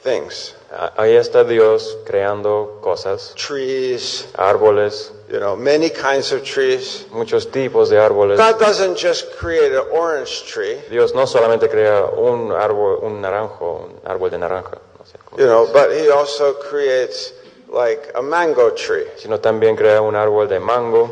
things, 0.00 0.54
Ah, 0.70 0.92
Ahí 0.98 1.16
está 1.16 1.42
Dios 1.42 1.96
creando 2.04 2.78
cosas, 2.82 3.32
trees, 3.34 4.28
árboles, 4.36 5.10
you 5.32 5.38
know, 5.40 5.56
many 5.56 5.88
kinds 5.90 6.32
of 6.32 6.44
trees. 6.44 7.06
muchos 7.12 7.50
tipos 7.50 7.88
de 7.88 7.98
árboles. 7.98 8.36
God 8.38 8.58
doesn't 8.60 8.96
just 8.98 9.32
create 9.38 9.72
an 9.72 9.84
orange 9.90 10.44
tree, 10.44 10.76
Dios 10.90 11.14
no 11.14 11.26
solamente 11.26 11.68
crea 11.70 12.04
un 12.04 12.52
árbol, 12.52 13.00
un 13.02 13.20
naranjo, 13.22 13.86
un 13.88 14.00
árbol 14.04 14.30
de 14.30 14.38
naranja, 14.38 14.78
no 14.78 14.78
sé 14.78 14.84
cómo, 14.84 14.85
you 15.36 15.46
know, 15.46 15.66
but 15.72 15.90
He 15.92 16.08
also 16.10 16.54
creates 16.54 17.32
like 17.68 18.10
a 18.14 18.22
mango 18.22 18.70
tree. 18.70 19.04
sino 19.16 19.38
también 19.40 19.76
crea 19.76 20.00
un 20.02 20.14
árbol 20.16 20.48
de 20.48 20.58
mango 20.60 21.08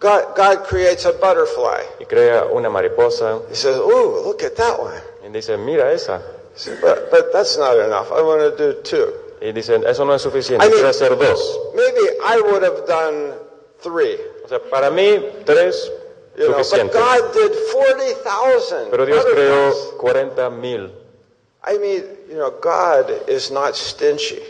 God, 0.00 0.34
God 0.34 0.64
creates 0.66 1.04
a 1.04 1.12
butterfly. 1.12 1.82
y 2.00 2.06
crea 2.06 2.46
una 2.46 2.70
mariposa 2.70 3.40
He 3.50 3.54
says, 3.54 3.76
"Ooh, 3.76 4.22
look 4.24 4.42
at 4.42 4.54
that 4.56 4.78
one." 4.80 4.94
y 5.22 5.28
dice, 5.30 5.56
mira 5.58 5.92
esa. 5.92 6.20
Said, 6.54 6.80
But, 6.80 7.10
but 7.10 7.32
that's 7.32 7.56
not 7.58 7.76
enough. 7.78 8.10
I 8.10 8.20
want 8.22 8.40
to 8.40 8.50
do 8.56 8.80
two. 8.82 9.12
Y 9.40 9.52
dicen, 9.52 9.84
eso 9.86 10.04
no 10.04 10.14
es 10.14 10.22
suficiente, 10.22 10.64
I 10.64 10.68
mean- 10.68 10.74
quiero 10.78 10.88
hacer 10.88 11.16
dos. 11.16 11.58
Maybe 11.74 12.00
I 12.24 12.40
would 12.40 12.62
have 12.62 12.86
done 12.86 13.34
three. 13.82 14.18
O 14.44 14.48
sea, 14.48 14.58
para 14.58 14.90
mí, 14.90 15.22
tres, 15.46 15.90
You 16.36 16.48
know, 16.48 16.56
but. 16.58 16.92
God 16.92 17.32
did 17.34 17.52
40,000. 17.72 18.90
Pero 18.90 19.04
Dios 19.06 19.24
creó 19.26 19.72
40 19.98 20.50
mil. 20.50 20.90
I 21.64 21.78
mean, 21.78 22.04
you 22.28 22.36
know, 22.36 22.50
God 22.50 23.10
is 23.28 23.50
not 23.50 23.76
stingy. 23.76 24.40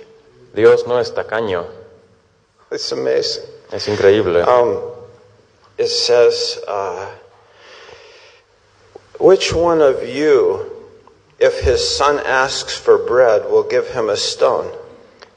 Dios 0.55 0.87
no 0.87 0.99
es 0.99 1.11
tacaño. 1.11 1.67
It's 2.71 2.93
amazing. 2.93 3.45
Es 3.73 3.89
increíble. 3.89 4.47
Um, 4.47 4.81
it 5.77 5.89
says, 5.89 6.59
uh, 6.69 7.11
which 9.19 9.53
one 9.53 9.81
of 9.81 10.07
you, 10.07 10.67
if 11.39 11.61
his 11.61 11.81
son 11.97 12.21
asks 12.27 12.77
for 12.77 12.99
bread, 12.99 13.51
will 13.51 13.65
give 13.69 13.89
him 13.89 14.09
a 14.09 14.17
stone? 14.17 14.71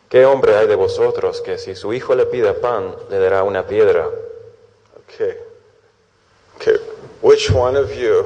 ¿Qué 0.10 0.25
hombre 0.25 0.56
hay 0.56 0.68
de 0.68 0.75
vosotros 0.75 1.42
que 1.42 1.58
si 1.58 1.74
su 1.74 1.92
hijo 1.92 2.13
le 2.13 2.27
pide 2.27 2.53
pan, 2.53 2.94
le 3.10 3.18
dará 3.18 3.44
una 3.44 3.63
piedra? 3.63 4.10
Okay. 5.10 5.38
Okay. 6.58 6.77
Which 7.22 7.50
one 7.50 7.75
of 7.75 7.96
you, 7.96 8.25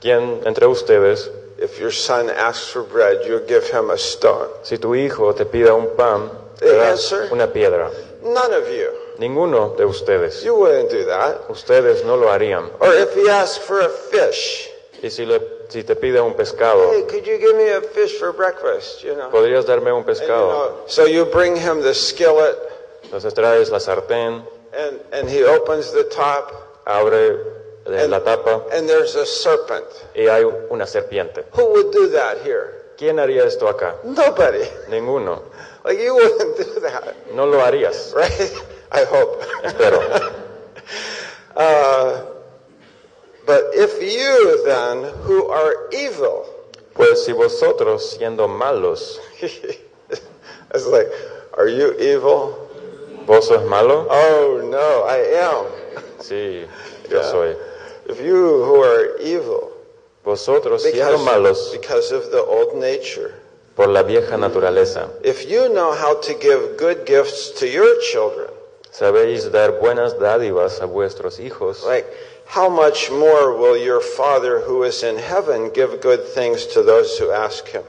¿Quién 0.00 0.42
entre 0.44 0.66
ustedes, 0.66 1.30
if 1.62 1.78
your 1.78 1.90
son 1.92 2.28
asks 2.30 2.68
for 2.68 2.82
bread, 2.82 3.18
you'll 3.26 3.46
give 3.46 3.64
him 3.68 3.90
a 3.90 3.96
stone? 3.98 4.48
si 4.62 4.76
tu 4.78 4.88
hijo 4.94 5.32
te 5.34 5.44
pida 5.44 5.74
un 5.74 5.96
pan, 5.96 6.30
The 6.58 6.66
le 6.66 6.74
das 6.78 7.12
answer? 7.12 7.28
una 7.32 7.46
piedra? 7.46 7.90
None 8.22 8.52
of 8.54 8.68
you. 8.68 8.90
Ninguno 9.18 9.76
de 9.76 9.84
ustedes. 9.86 10.42
You 10.44 10.54
wouldn't 10.56 10.90
do 10.90 11.04
that. 11.06 11.48
Ustedes 11.48 12.04
no 12.04 12.16
lo 12.16 12.28
harían. 12.28 12.68
Or 12.80 12.92
if 12.92 13.14
he 13.14 13.28
asks 13.28 13.58
for 13.58 13.80
a 13.80 13.88
fish, 13.88 14.68
Y 15.02 15.08
si, 15.10 15.24
le, 15.26 15.40
si 15.68 15.82
te 15.82 15.96
pide 15.96 16.20
un 16.20 16.34
pescado, 16.34 16.92
hey, 16.92 17.02
could 17.08 17.26
you 17.26 17.36
give 17.38 17.56
me 17.56 17.68
a 17.70 17.80
fish 17.80 18.18
for 18.18 18.32
breakfast? 18.32 19.02
You 19.02 19.14
know. 19.16 19.30
¿podrías 19.30 19.66
darme 19.66 19.90
un 19.92 19.98
And, 19.98 20.06
you 20.06 20.12
pescado? 20.14 20.48
know, 20.50 20.76
so 20.86 21.04
you 21.06 21.24
bring 21.26 21.56
him 21.56 21.82
the 21.82 21.92
skillet, 21.94 22.56
Entonces 23.04 23.34
traes 23.34 23.70
la 23.70 23.78
sartén, 23.78 24.42
and, 24.72 25.00
and 25.12 25.28
he 25.28 25.42
opens 25.44 25.90
the 25.92 26.04
top, 26.04 26.52
abre 26.86 27.36
eh, 27.86 28.06
la 28.08 28.20
tapa 28.20 28.64
and 28.72 28.88
there's 28.88 29.16
a 29.16 29.26
serpent. 29.26 29.86
y 30.14 30.26
hay 30.28 30.44
una 30.70 30.86
serpiente. 30.86 31.44
Who 31.52 31.64
would 31.72 31.90
do 31.92 32.08
that 32.10 32.38
here? 32.44 32.80
¿Quién 32.96 33.18
haría 33.18 33.44
esto 33.44 33.66
acá? 33.68 33.96
Nobody. 34.04 34.64
Ninguno. 34.88 35.42
Like 35.84 35.98
you 36.00 36.14
wouldn't 36.14 36.56
do 36.56 36.80
that, 36.80 37.14
No 37.34 37.44
lo 37.46 37.58
harías. 37.60 38.14
right? 38.14 38.52
I 38.92 39.04
hope. 39.04 39.42
Espero. 39.64 40.00
But 43.44 43.64
if 43.74 44.00
you 44.00 44.62
then, 44.64 45.02
who 45.24 45.48
are 45.50 45.88
evil, 45.92 46.46
Pues 46.94 47.24
si 47.24 47.32
vosotros 47.32 48.10
siendo 48.16 48.46
malos, 48.48 49.18
it's 49.40 50.86
like, 50.86 51.08
are 51.54 51.66
you 51.68 51.92
evil? 51.98 52.68
vos 53.26 53.46
sos 53.48 53.64
malo, 53.66 54.06
Oh 54.10 54.60
no, 54.62 55.04
I 55.08 55.18
am. 55.42 55.66
sí, 56.20 56.66
yo 57.10 57.18
Yeah. 57.20 57.30
soy. 57.30 57.56
If 58.06 58.20
you 58.20 58.64
who 58.64 58.82
are 58.82 59.18
evil, 59.20 59.70
Vosotros 60.24 60.84
because, 60.84 61.20
malos 61.24 61.72
because 61.72 62.12
of 62.12 62.30
the 62.30 62.42
old 62.42 62.76
nature, 62.76 63.34
por 63.74 63.88
la 63.88 64.02
vieja 64.02 64.36
naturaleza, 64.36 65.08
if 65.24 65.48
you 65.50 65.68
know 65.72 65.92
how 65.92 66.14
to 66.20 66.34
give 66.34 66.76
good 66.76 67.04
gifts 67.06 67.50
to 67.58 67.66
your 67.66 68.00
children, 68.00 68.48
sabéis 68.92 69.50
dar 69.50 69.80
buenas 69.80 70.14
dádivas 70.14 70.80
a 70.80 70.86
vuestros 70.86 71.38
hijos, 71.38 71.84
like 71.84 72.06
how 72.46 72.68
much 72.68 73.10
more 73.10 73.56
will 73.56 73.76
your 73.76 74.00
Father 74.00 74.60
who 74.60 74.84
is 74.84 75.02
in 75.02 75.16
heaven 75.16 75.70
give 75.72 76.00
good 76.00 76.24
things 76.24 76.66
to 76.66 76.82
those 76.82 77.18
who 77.18 77.30
ask 77.30 77.66
him? 77.68 77.82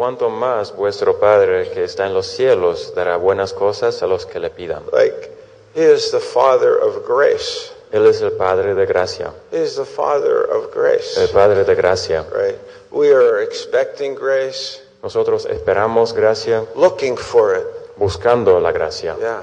cuánto 0.00 0.30
más 0.30 0.74
vuestro 0.74 1.18
Padre 1.18 1.68
que 1.70 1.84
está 1.84 2.06
en 2.06 2.14
los 2.14 2.26
cielos 2.26 2.94
dará 2.94 3.16
buenas 3.16 3.52
cosas 3.52 4.02
a 4.02 4.06
los 4.06 4.24
que 4.24 4.38
le 4.38 4.48
pidan. 4.48 4.82
Like 4.92 5.30
he 5.74 5.82
is 5.82 6.10
the 6.10 6.20
Father 6.20 6.76
of 6.76 7.04
grace. 7.06 7.70
Él 7.92 8.06
es 8.06 8.20
el 8.22 8.32
Padre 8.32 8.74
de 8.74 8.86
gracia, 8.86 9.32
He 9.50 9.58
is 9.62 9.74
the 9.76 9.84
Father 9.84 10.44
of 10.44 10.72
grace. 10.72 11.16
el 11.18 11.28
Padre 11.28 11.64
de 11.64 11.74
gracia. 11.74 12.24
Right? 12.32 12.58
We 12.90 13.12
are 13.12 13.40
expecting 13.42 14.14
grace, 14.14 14.80
Nosotros 15.02 15.46
esperamos 15.46 16.12
gracia 16.14 16.64
looking 16.76 17.16
for 17.16 17.54
it. 17.54 17.66
buscando 17.96 18.60
la 18.60 18.70
gracia. 18.72 19.16
Yeah. 19.18 19.42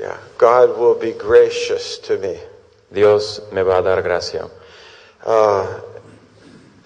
Yeah. 0.00 0.16
God 0.38 0.76
will 0.78 0.94
be 0.98 1.12
gracious 1.12 1.98
to 2.08 2.18
me. 2.18 2.38
Dios 2.92 3.40
me 3.52 3.62
va 3.62 3.78
a 3.78 3.82
dar 3.82 4.02
gracia. 4.02 4.48
Uh, 5.24 5.66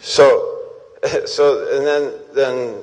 so, 0.00 0.58
so, 1.24 1.66
and 1.76 1.86
then, 1.86 2.12
then 2.34 2.74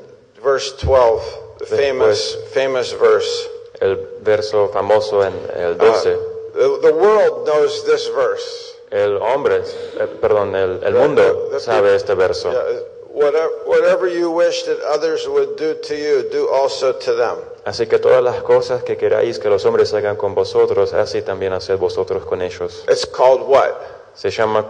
verse 0.42 0.76
12, 0.82 1.22
the 1.60 1.66
famous, 1.66 2.36
famous 2.54 2.92
verse. 2.94 3.48
El 3.82 3.98
verso 4.22 4.70
famoso 4.70 5.22
en 5.26 5.34
el 5.56 5.74
Uh, 5.74 5.78
12. 5.78 6.18
The, 6.54 6.80
the 6.82 6.94
world 6.94 7.46
knows 7.46 7.84
this 7.86 8.08
verse. 8.10 8.72
El 8.92 9.18
hombre, 9.18 9.58
eh, 10.00 10.08
perdón, 10.22 10.56
el, 10.56 10.84
el 10.84 10.94
mundo 10.94 11.48
The- 11.50 11.56
the 11.56 11.60
sabe 11.60 11.96
este 11.96 12.14
verso. 12.16 12.52
Yeah, 12.52 12.62
whatever, 13.10 13.50
whatever 13.66 14.08
you 14.08 14.30
wish 14.32 14.64
that 14.66 14.78
others 14.82 15.28
would 15.28 15.56
do 15.58 15.74
to 15.76 15.96
you, 15.96 16.30
do 16.32 16.48
also 16.50 16.94
to 16.94 17.14
them. 17.16 17.38
Así 17.66 17.88
que 17.88 17.98
todas 17.98 18.22
las 18.22 18.44
cosas 18.44 18.84
que 18.84 18.96
queráis 18.98 19.40
que 19.40 19.50
los 19.50 19.66
hombres 19.66 19.94
hagan 19.94 20.16
con 20.16 20.36
vosotros, 20.36 20.94
así 20.94 21.22
también 21.22 21.54
haced 21.54 21.78
vosotros 21.78 22.26
con 22.26 22.42
ellos. 22.42 22.84
It's 22.90 23.06
called 23.06 23.42
what? 23.48 23.72
Se 24.14 24.30
llama, 24.30 24.66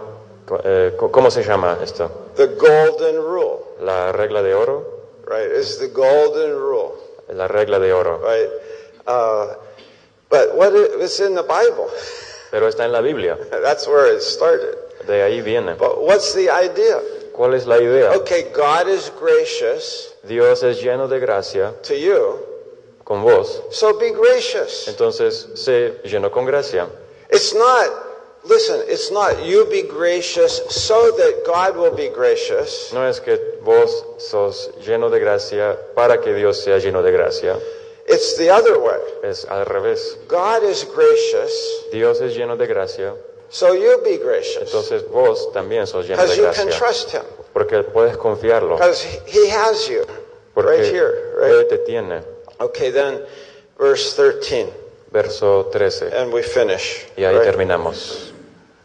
eh, 0.64 0.96
¿cómo 1.10 1.30
se 1.30 1.42
llama 1.42 1.78
esto? 1.82 2.10
The 2.36 2.46
golden 2.54 3.16
rule, 3.16 3.58
La 3.80 4.10
regla 4.12 4.42
de 4.42 4.54
oro. 4.54 4.84
right? 5.26 5.50
It's 5.54 5.78
the 5.78 5.88
golden 5.88 6.52
rule, 6.56 6.92
La 7.28 7.46
regla 7.48 7.78
de 7.78 7.92
oro. 7.92 8.20
right? 8.24 8.48
Uh, 9.06 9.54
what 10.54 10.72
it's 10.74 11.20
in 11.20 11.34
the 11.34 11.42
Bible. 11.42 11.90
Pero 12.50 12.68
está 12.68 12.84
en 12.84 12.92
la 12.92 13.00
Biblia. 13.00 13.36
That's 13.50 13.86
where 13.86 14.14
it 14.14 14.22
started. 14.22 14.76
De 15.06 15.22
ahí 15.22 15.42
viene. 15.42 15.76
But 15.76 16.00
what's 16.00 16.32
the 16.34 16.50
idea? 16.50 17.00
¿Cuál 17.34 17.54
es 17.54 17.66
la 17.66 17.76
idea? 17.76 18.12
Okay, 18.12 18.44
God 18.52 18.88
is 18.88 19.10
gracious 19.18 20.14
Dios 20.26 20.62
es 20.62 20.82
lleno 20.82 21.06
de 21.06 21.20
gracia 21.20 21.74
to 21.82 21.94
you, 21.94 22.38
con 23.04 23.22
vos. 23.22 23.62
so 23.70 23.98
be 23.98 24.10
gracious. 24.10 24.88
Entonces, 24.88 25.48
sé 25.54 26.00
lleno 26.04 26.30
con 26.30 26.46
gracia. 26.46 26.88
It's 27.30 27.54
not, 27.54 27.90
listen, 28.44 28.80
it's 28.88 29.10
not 29.10 29.44
you 29.44 29.66
be 29.66 29.82
gracious 29.82 30.62
so 30.70 31.10
that 31.10 31.44
God 31.44 31.76
will 31.76 31.94
be 31.94 32.08
gracious. 32.08 32.90
No 32.94 33.06
es 33.06 33.20
que 33.20 33.58
vos 33.62 34.04
sos 34.18 34.70
lleno 34.80 35.10
de 35.10 35.20
gracia 35.20 35.76
para 35.94 36.20
que 36.20 36.32
Dios 36.32 36.62
sea 36.62 36.78
lleno 36.78 37.02
de 37.02 37.12
gracia. 37.12 37.58
It's 38.06 38.36
the 38.36 38.50
other 38.50 38.78
way. 38.78 38.98
Es 39.22 39.44
al 39.46 39.64
revés. 39.64 40.18
God 40.28 40.62
is 40.62 40.84
gracious, 40.84 41.52
Dios 41.90 42.20
es 42.20 42.36
lleno 42.36 42.56
de 42.56 42.66
gracia. 42.66 43.14
so 43.48 43.72
you 43.72 44.00
be 44.04 44.18
gracious. 44.18 44.68
Entonces 44.68 45.08
vos 45.10 45.52
también 45.52 45.86
sos 45.86 46.06
lleno 46.06 46.16
Because 46.22 46.36
de 46.36 46.42
you 46.42 46.52
can 46.52 46.70
trust 46.70 47.10
Him. 47.12 47.22
Porque 47.52 47.82
puedes 47.84 48.16
confiarlo. 48.16 48.76
Because 48.76 49.04
He 49.26 49.48
has 49.48 49.88
you. 49.88 50.04
Porque 50.54 50.70
Right 50.70 50.92
here, 50.92 51.34
right? 51.36 51.50
Él 51.50 51.68
te 51.68 51.78
tiene. 51.78 52.22
Okay, 52.60 52.90
then 52.90 53.20
verse 53.78 54.14
13, 54.14 54.68
Verso 55.10 55.64
13. 55.72 56.12
and 56.12 56.32
we 56.32 56.42
finish. 56.42 57.06
Y 57.16 57.22
ahí 57.24 57.36
right? 57.38 57.46
terminamos. 57.46 58.32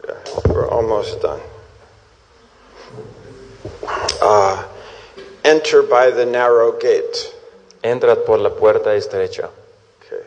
Yeah, 0.06 0.14
we're 0.52 0.68
almost 0.68 1.20
done. 1.20 1.40
Uh, 4.22 4.64
enter 5.44 5.82
by 5.82 6.10
the 6.10 6.26
narrow 6.26 6.72
gate. 6.72 7.34
Entrad 7.82 8.24
por 8.24 8.38
la 8.38 8.50
puerta 8.50 8.94
estrecha. 8.94 9.48
Okay. 10.06 10.22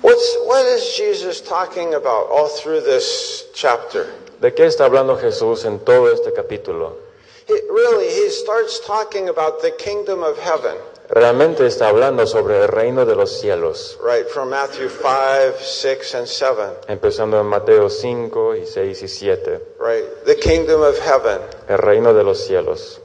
What's 0.00 0.36
what 0.46 0.64
is 0.66 0.96
Jesus 0.96 1.40
talking 1.40 1.94
about 1.94 2.28
all 2.30 2.48
through 2.48 2.82
this 2.82 3.46
chapter? 3.54 4.06
¿De 4.40 4.54
qué 4.54 4.66
está 4.66 4.84
hablando 4.84 5.16
Jesús 5.16 5.64
en 5.64 5.80
todo 5.80 6.08
este 6.08 6.32
capítulo? 6.32 7.08
he, 7.48 7.54
really, 7.70 8.06
he 8.06 8.28
starts 8.28 8.78
talking 8.86 9.28
about 9.28 9.62
the 9.62 9.70
kingdom 9.72 10.22
of 10.22 10.38
heaven, 10.38 10.76
Realmente 11.10 11.64
está 11.64 11.88
hablando 11.88 12.26
sobre 12.26 12.60
el 12.62 12.68
reino 12.68 13.06
de 13.06 13.16
los 13.16 13.40
cielos, 13.40 13.96
right, 14.02 14.28
from 14.28 14.50
Matthew 14.50 14.90
5, 14.90 15.58
6, 15.58 16.14
and 16.14 16.28
7, 16.28 16.76
empezando 16.88 17.40
en 17.40 17.46
Mateo 17.46 17.88
5 17.88 18.54
y 18.56 18.66
6 18.66 19.02
y 19.02 19.08
7. 19.08 19.60
right? 19.80 20.04
The 20.26 20.36
kingdom 20.36 20.82
of 20.82 20.98
heaven 20.98 21.40
El 21.66 21.78
reino 21.78 22.12
de 22.12 22.22
los 22.22 22.46
cielos 22.46 23.00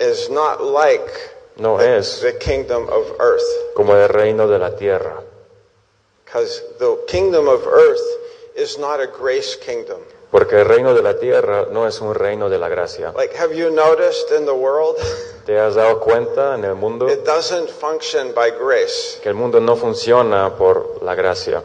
is 0.00 0.28
not 0.30 0.60
like 0.60 1.08
no 1.58 1.80
es 1.80 2.20
the 2.20 2.36
kingdom 2.38 2.88
of 2.88 3.20
earth, 3.20 3.42
como 3.74 3.94
el 3.96 4.08
reino 4.08 4.46
de 4.48 4.58
la 4.58 4.70
tierra, 4.76 5.22
because 6.24 6.62
the 6.78 6.96
kingdom 7.06 7.48
of 7.48 7.66
earth 7.66 8.00
is 8.56 8.78
not 8.78 9.00
a 9.00 9.06
grace 9.06 9.56
kingdom. 9.56 9.98
porque 10.30 10.52
el 10.60 10.66
reino 10.66 10.94
de 10.94 11.00
la 11.02 11.14
tierra 11.18 11.66
no 11.72 11.86
es 11.86 12.00
un 12.02 12.14
reino 12.14 12.50
de 12.50 12.58
la 12.58 12.68
gracia. 12.68 13.12
Like, 13.16 13.34
have 13.34 13.54
you 13.54 13.70
noticed 13.70 14.30
in 14.30 14.44
the 14.44 14.54
world, 14.54 14.96
¿Te 15.46 15.58
has 15.58 15.74
dado 15.74 15.98
cuenta 16.00 16.54
en 16.54 16.64
el 16.64 16.74
mundo 16.74 17.08
it 17.08 17.24
doesn't 17.24 17.70
function 17.70 18.32
by 18.34 18.50
grace, 18.50 19.18
que 19.22 19.30
el 19.30 19.34
mundo 19.34 19.58
no 19.60 19.74
funciona 19.76 20.54
por 20.56 20.98
la 21.02 21.14
gracia, 21.14 21.62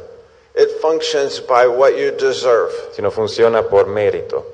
it 0.55 0.69
functions 0.81 1.41
by 1.41 1.67
what 1.67 1.97
you 1.97 2.11
deserve. 2.11 2.71
sino 2.93 3.11
funciona 3.11 3.63
por 3.69 3.87
mérito? 3.87 4.45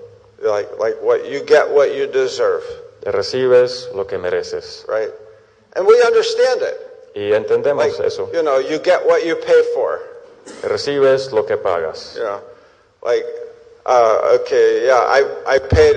Like, 0.42 0.70
like 0.80 0.98
what 1.04 1.26
you 1.30 1.42
get 1.46 1.70
what 1.70 1.94
you 1.94 2.08
deserve, 2.08 2.64
Te 3.02 3.12
recibes 3.12 3.90
lo 3.94 4.06
que 4.08 4.18
mereces. 4.18 4.86
right? 4.88 5.12
And 5.80 5.88
we 5.88 5.96
understand 6.04 6.62
it. 6.62 6.76
Y 7.16 7.32
entendemos 7.32 7.78
Like, 7.98 8.06
eso. 8.06 8.30
you 8.34 8.44
know, 8.44 8.60
you 8.60 8.80
get 8.80 9.06
what 9.08 9.26
you 9.26 9.36
pay 9.38 9.62
for. 9.74 10.00
Recibes 10.64 11.32
lo 11.32 11.44
que 11.46 11.56
pagas. 11.56 12.16
You 12.18 12.24
know, 12.24 12.42
like, 13.02 13.26
uh, 13.86 14.38
okay, 14.42 14.86
yeah, 14.86 15.00
I, 15.08 15.24
I 15.48 15.60
paid, 15.60 15.96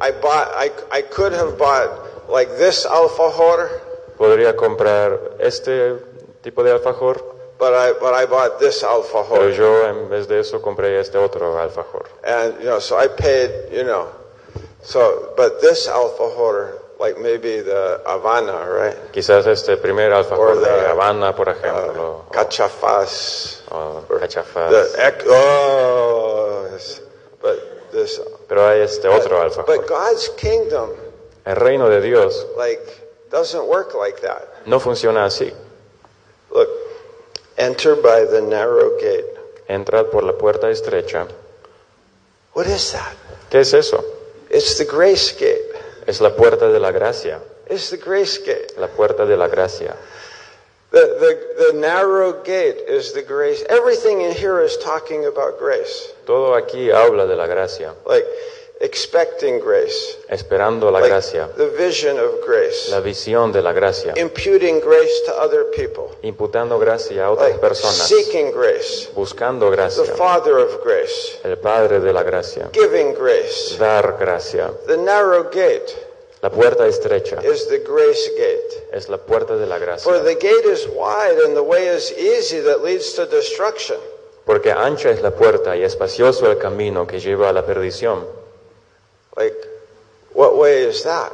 I 0.00 0.12
bought, 0.12 0.48
I, 0.54 0.70
I 0.92 1.02
could 1.02 1.32
have 1.32 1.58
bought 1.58 2.28
like 2.30 2.48
this 2.58 2.86
alfajor, 2.86 3.68
Podría 4.16 4.54
comprar 4.54 5.18
este 5.40 5.98
tipo 6.42 6.62
de 6.62 6.70
alfajor, 6.70 7.20
but 7.58 7.74
I, 7.74 7.92
but 7.98 8.14
I 8.14 8.26
bought 8.26 8.60
this 8.60 8.84
alfajor. 8.84 9.38
pero 9.38 9.48
yo 9.50 9.86
en 9.88 10.08
vez 10.08 10.28
de 10.28 10.38
eso 10.38 10.62
compré 10.62 11.00
este 11.00 11.18
otro 11.18 11.58
alfajor. 11.58 12.06
And, 12.24 12.60
you 12.60 12.66
know, 12.66 12.78
so 12.78 12.96
I 12.96 13.08
paid, 13.08 13.50
you 13.72 13.82
know, 13.82 14.08
so, 14.82 15.32
but 15.36 15.60
this 15.60 15.88
alfajor, 15.88 16.78
like 16.98 17.18
maybe 17.18 17.60
the 17.60 18.00
Havana, 18.06 18.66
right? 18.68 18.96
Quizás 19.12 19.46
este 19.46 19.76
primer 19.76 20.12
alfajor 20.12 20.50
Or 20.50 20.54
the, 20.60 20.66
de 20.70 20.86
Habana, 20.86 21.34
por 21.34 21.48
Uh, 21.48 21.52
ejemplo, 21.52 22.24
cachafas. 22.30 23.62
o, 23.70 24.02
o 24.08 24.18
cachafaz. 24.18 24.70
The, 24.70 25.24
oh, 25.28 26.68
yes. 26.72 27.00
but 27.42 27.90
this, 27.92 28.20
Pero 28.48 28.68
hay 28.68 28.80
este 28.82 29.08
otro 29.08 29.38
but 29.38 29.44
alfajor. 29.52 29.86
God's 29.88 30.28
kingdom, 30.36 30.90
El 31.44 31.56
reino 31.56 31.88
de 31.90 32.00
Dios 32.00 32.46
like, 32.56 32.80
doesn't 33.30 33.66
work 33.66 33.94
like 33.94 34.20
that. 34.22 34.66
no 34.66 34.78
funciona 34.80 35.24
así. 35.26 35.52
Look, 36.50 36.68
enter 37.58 37.96
by 37.96 38.24
the 38.24 38.40
narrow 38.40 38.96
gate. 39.00 39.26
Entrad 39.68 40.10
por 40.10 40.22
la 40.22 40.32
puerta 40.34 40.68
estrecha. 40.70 41.26
What 42.54 42.66
is 42.66 42.92
that? 42.92 43.14
¿Qué 43.50 43.60
es 43.60 43.72
eso? 43.74 44.04
It's 44.50 44.76
the 44.78 44.84
grace 44.84 45.32
gate. 45.32 45.53
Es 46.14 46.20
la 46.20 46.30
puerta 46.36 46.68
de 46.68 46.78
la 46.78 46.92
gracia. 46.92 47.40
It's 47.68 47.90
the 47.90 47.96
grace 47.96 48.38
gate. 48.38 48.72
La 48.78 48.86
puerta 48.86 49.26
de 49.26 49.36
la 49.36 49.48
gracia. 49.48 49.96
The, 50.92 51.00
the, 51.18 51.64
the 51.72 51.72
narrow 51.76 52.34
gate 52.44 52.84
is 52.86 53.12
the 53.12 53.22
grace. 53.22 53.64
Everything 53.68 54.20
in 54.20 54.30
here 54.30 54.60
is 54.62 54.76
talking 54.76 55.26
about 55.26 55.58
grace. 55.58 56.12
Todo 56.24 56.54
aquí 56.54 56.92
habla 56.92 57.26
de 57.26 57.34
la 57.34 57.48
gracia, 57.48 57.94
Like 58.06 58.24
expecting 58.80 59.58
grace. 59.58 60.18
esperando 60.28 60.92
la 60.92 61.00
Like 61.00 61.08
gracia, 61.10 61.48
the 61.56 61.66
vision 61.76 62.16
of 62.20 62.30
grace. 62.46 62.90
la 62.92 63.00
visión 63.00 63.50
de 63.52 63.60
la 63.60 63.72
gracia, 63.72 64.12
Imputing 64.16 64.78
grace 64.78 65.20
to 65.26 65.32
other 65.36 65.64
people. 65.74 66.10
imputando 66.22 66.78
gracia 66.78 67.24
a 67.26 67.30
otras 67.32 67.50
Like 67.50 67.60
personas, 67.60 68.06
seeking 68.06 68.52
grace. 68.52 69.08
buscando 69.16 69.70
The 69.70 69.76
gracia, 69.76 70.04
Father 70.16 70.58
of 70.58 70.80
grace. 70.84 71.40
el 71.42 71.56
Padre 71.58 71.98
de 71.98 72.12
la 72.12 72.22
gracia, 72.22 72.68
Giving 72.72 73.14
grace. 73.14 73.76
dar 73.78 74.16
gracia. 74.16 74.70
The 74.86 74.96
narrow 74.96 75.50
gate 75.50 75.92
La 76.44 76.50
puerta 76.50 76.86
estrecha 76.86 77.42
is 77.42 77.66
the 77.68 77.78
grace 77.78 78.28
gate. 78.36 78.88
es 78.92 79.08
la 79.08 79.16
puerta 79.16 79.56
de 79.56 79.64
la 79.66 79.78
For 79.78 79.84
gracia, 79.86 80.22
the 80.24 80.34
gate 80.34 80.66
is 80.66 80.86
wide 80.88 81.38
and 81.42 81.56
the 81.56 81.62
way 81.62 81.86
is 81.88 82.12
easy 82.12 82.60
that 82.60 82.82
leads 82.84 83.14
to 83.14 83.24
destruction. 83.24 83.96
porque 84.44 84.70
ancha 84.70 85.08
es 85.08 85.22
la 85.22 85.30
puerta 85.30 85.74
y 85.74 85.82
espacioso 85.84 86.50
el 86.50 86.58
camino 86.58 87.06
que 87.06 87.18
lleva 87.18 87.48
a 87.48 87.52
la 87.54 87.64
perdición. 87.64 88.26
Like, 89.38 89.56
what 90.34 90.54
way 90.56 90.84
is 90.86 91.02
that? 91.04 91.32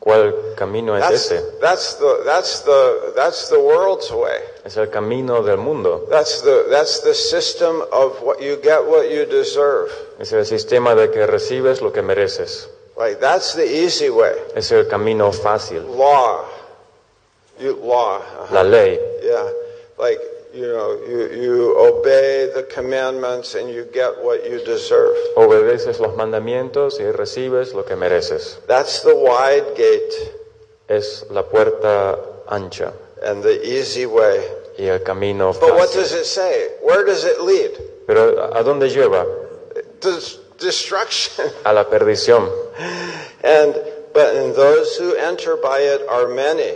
¿Cuál 0.00 0.34
camino 0.56 0.96
es 0.96 1.04
That's, 1.04 1.30
ese? 1.30 1.42
that's 1.60 1.94
the 2.00 2.22
that's 2.24 2.62
the 2.64 3.12
that's 3.14 3.48
the 3.50 3.60
world's 3.60 4.10
way. 4.10 4.40
Es 4.64 4.76
el 4.76 4.88
camino 4.90 5.40
del 5.44 5.58
mundo, 5.58 6.04
That's 6.10 6.42
the 6.42 6.66
that's 6.68 7.00
the 7.02 7.14
system 7.14 7.82
of 7.92 8.20
what 8.22 8.40
you 8.40 8.56
get 8.60 8.84
what 8.84 9.04
you 9.08 9.24
deserve. 9.24 9.92
es 10.18 10.32
el 10.32 10.44
sistema 10.46 10.96
de 10.96 11.12
que 11.12 11.26
recibes 11.28 11.80
lo 11.80 11.92
que 11.92 12.02
mereces, 12.02 12.68
Like 12.98 13.20
that's 13.20 13.54
the 13.54 13.64
easy 13.64 14.10
way. 14.10 14.34
es 14.56 14.72
el 14.72 14.86
camino 14.88 15.30
fácil, 15.32 15.84
Law. 15.96 16.44
You 17.60 17.74
law. 17.76 18.18
uh-huh. 18.18 18.54
la 18.54 18.62
ley. 18.62 18.98
Yeah. 19.22 19.48
Like 19.98 20.20
you 20.54 20.66
know, 20.66 20.98
you, 21.06 21.28
you 21.42 21.76
obey 21.78 22.50
the 22.54 22.62
commandments 22.64 23.54
and 23.54 23.68
you 23.68 23.84
get 23.92 24.10
what 24.22 24.42
you 24.48 24.58
deserve. 24.64 25.14
Obedeces 25.36 26.00
los 26.00 26.16
mandamientos 26.16 26.98
y 27.00 27.10
recibes 27.12 27.72
lo 27.74 27.84
que 27.84 27.94
mereces. 27.96 28.58
That's 28.66 29.02
the 29.02 29.14
wide 29.14 29.76
gate 29.76 30.32
Es 30.88 31.24
la 31.30 31.42
puerta 31.42 32.18
ancha 32.48 32.92
and 33.22 33.42
the 33.42 33.60
easy 33.62 34.06
way. 34.06 34.40
y 34.78 34.86
el 34.86 35.00
camino 35.02 35.52
But 35.52 35.74
what 35.74 35.88
fácil. 35.90 36.00
does 36.02 36.12
it 36.14 36.24
say? 36.26 36.68
Where 36.82 37.04
does 37.04 37.24
it 37.24 37.40
lead? 37.40 37.72
Pero 38.06 38.52
¿a 38.54 38.62
dónde 38.62 38.88
lleva? 38.88 39.26
Des- 40.00 40.38
destruction. 40.58 41.46
A 41.64 41.72
la 41.72 41.84
perdición. 41.84 42.48
and 43.42 43.74
but 44.12 44.34
and 44.34 44.54
those 44.54 44.96
who 44.96 45.14
enter 45.14 45.56
by 45.56 45.80
it 45.80 46.02
are 46.08 46.28
many. 46.28 46.74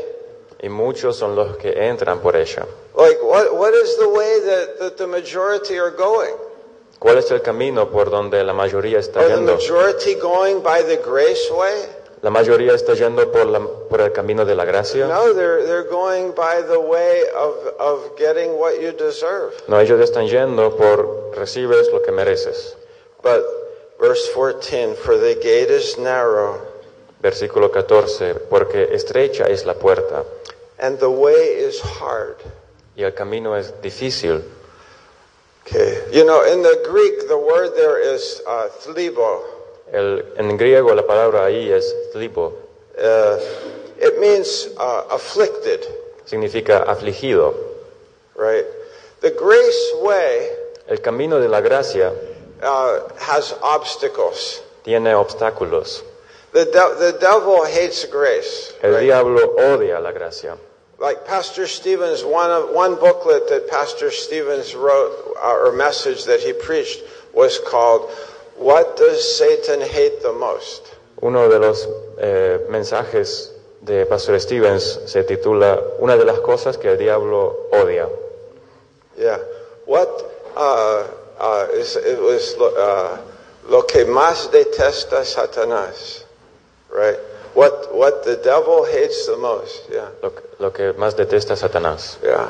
Y 0.62 0.68
muchos 0.68 1.18
son 1.18 1.34
los 1.34 1.56
que 1.56 1.72
entran 1.72 2.20
por 2.20 2.36
ella. 2.36 2.66
Like 2.94 3.18
what 3.22 3.54
what 3.56 3.74
is 3.74 3.96
the 3.98 4.08
way 4.08 4.40
that, 4.40 4.78
that 4.78 4.96
the 4.96 5.06
majority 5.06 5.78
are 5.78 5.90
going? 5.90 6.34
¿Cuál 7.00 7.18
es 7.18 7.30
el 7.32 7.40
camino 7.40 7.86
por 7.90 8.10
donde 8.10 8.44
la 8.44 8.52
mayoría 8.52 8.98
está 9.00 9.20
Are 9.20 9.28
the 9.28 9.34
yendo? 9.40 9.54
majority 9.56 10.14
going 10.20 10.62
by 10.62 10.82
the 10.82 10.98
grace 10.98 11.50
way? 11.50 11.82
¿La 12.22 12.30
mayoría 12.30 12.74
está 12.74 12.94
yendo 12.94 13.32
por, 13.32 13.46
la- 13.46 13.58
por 13.90 14.00
el 14.00 14.12
camino 14.12 14.44
de 14.44 14.54
la 14.54 14.64
gracia? 14.64 15.08
No, 15.08 15.34
they're 15.34 15.64
they're 15.66 15.88
going 15.90 16.30
by 16.36 16.62
the 16.62 16.78
way 16.78 17.24
of 17.34 17.56
of 17.80 18.16
getting 18.16 18.56
what 18.56 18.80
you 18.80 18.92
deserve. 18.92 19.52
No, 19.66 19.80
ellos 19.80 19.98
están 20.00 20.28
yendo 20.28 20.76
por 20.76 21.32
recibes 21.36 21.88
lo 21.90 22.00
que 22.02 22.12
mereces. 22.12 22.76
But 23.24 23.42
verse 24.02 24.28
14, 24.34 24.96
for 24.96 25.16
the 25.16 25.34
gate 25.40 25.70
is 25.70 25.96
narrow 25.96 26.58
Versículo 27.22 27.70
14, 27.70 28.34
porque 28.50 28.88
estrecha 28.92 29.46
es 29.48 29.64
la 29.64 29.74
puerta 29.74 30.24
and 30.80 30.98
the 30.98 31.08
way 31.08 31.54
is 31.54 31.80
hard. 31.80 32.36
y 32.96 33.04
el 33.04 33.14
camino 33.14 33.56
es 33.56 33.72
difícil. 33.80 34.42
Okay. 35.64 36.00
You 36.12 36.24
know, 36.24 36.42
in 36.42 36.60
the 36.62 36.82
Greek, 36.90 37.28
the 37.28 37.36
word 37.38 37.76
there 37.76 37.96
is 38.00 38.42
uh, 38.48 38.68
thlibo. 38.82 39.42
El- 39.92 40.24
en 40.36 40.56
griego 40.58 40.92
la 40.94 41.02
palabra 41.06 41.44
ahí 41.46 41.70
es 41.70 41.94
lipo, 42.14 42.52
Uh, 42.98 43.38
it 44.00 44.18
means 44.20 44.68
uh, 44.76 45.04
afflicted, 45.10 45.86
significa 46.26 46.82
afligido. 46.86 47.54
right? 48.34 48.66
The 49.20 49.30
grace 49.30 49.92
way 50.02 50.50
El 50.88 51.00
camino 51.00 51.38
de 51.40 51.48
la 51.48 51.60
gracia 51.60 52.12
uh, 52.62 53.08
has 53.18 53.54
obstacles. 53.62 54.62
tiene 54.84 55.14
obstáculos. 55.14 56.02
The, 56.52 56.64
de- 56.66 57.12
the 57.12 57.18
devil 57.18 57.64
hates 57.64 58.04
grace. 58.04 58.72
El 58.82 58.92
right? 58.92 59.00
diablo 59.00 59.56
odia 59.56 60.00
la 60.00 60.12
gracia. 60.12 60.56
Like 60.98 61.26
Pastor 61.26 61.66
Stevens, 61.66 62.22
one, 62.24 62.50
of, 62.50 62.70
one 62.70 62.94
booklet 62.94 63.48
that 63.48 63.68
Pastor 63.68 64.10
Stevens 64.10 64.74
wrote, 64.74 65.34
uh, 65.42 65.56
or 65.56 65.72
message 65.72 66.24
that 66.26 66.40
he 66.40 66.52
preached, 66.52 67.02
was 67.32 67.58
called, 67.58 68.08
What 68.56 68.96
Does 68.96 69.36
Satan 69.36 69.80
Hate 69.80 70.22
the 70.22 70.32
Most? 70.32 70.94
Uno 71.22 71.48
de 71.48 71.58
los 71.58 71.86
eh, 72.20 72.58
mensajes 72.70 73.50
de 73.80 74.06
Pastor 74.06 74.38
Stevens 74.38 75.00
se 75.06 75.24
titula 75.24 75.80
Una 76.00 76.16
de 76.16 76.24
las 76.24 76.38
cosas 76.40 76.76
que 76.76 76.90
el 76.92 76.98
diablo 76.98 77.68
odia. 77.72 78.08
Yeah. 79.18 79.38
What 79.86 80.08
uh, 80.56 81.04
uh, 81.40 81.66
it 81.72 82.18
was 82.20 82.54
uh, 82.60 83.18
lo 83.68 83.82
que 83.82 84.04
más 84.04 84.50
detesta 84.50 85.24
Satanás, 85.24 86.24
right? 86.94 87.18
What 87.54 87.94
what 87.94 88.24
the 88.24 88.36
devil 88.36 88.84
hates 88.84 89.26
the 89.26 89.36
most. 89.36 89.90
Yeah, 89.90 90.08
Lo, 90.22 90.30
que- 90.30 90.42
lo 90.58 90.70
que 90.72 90.92
más 90.94 91.14
detesta 91.14 91.54
Satanás. 91.56 92.16
yeah. 92.22 92.48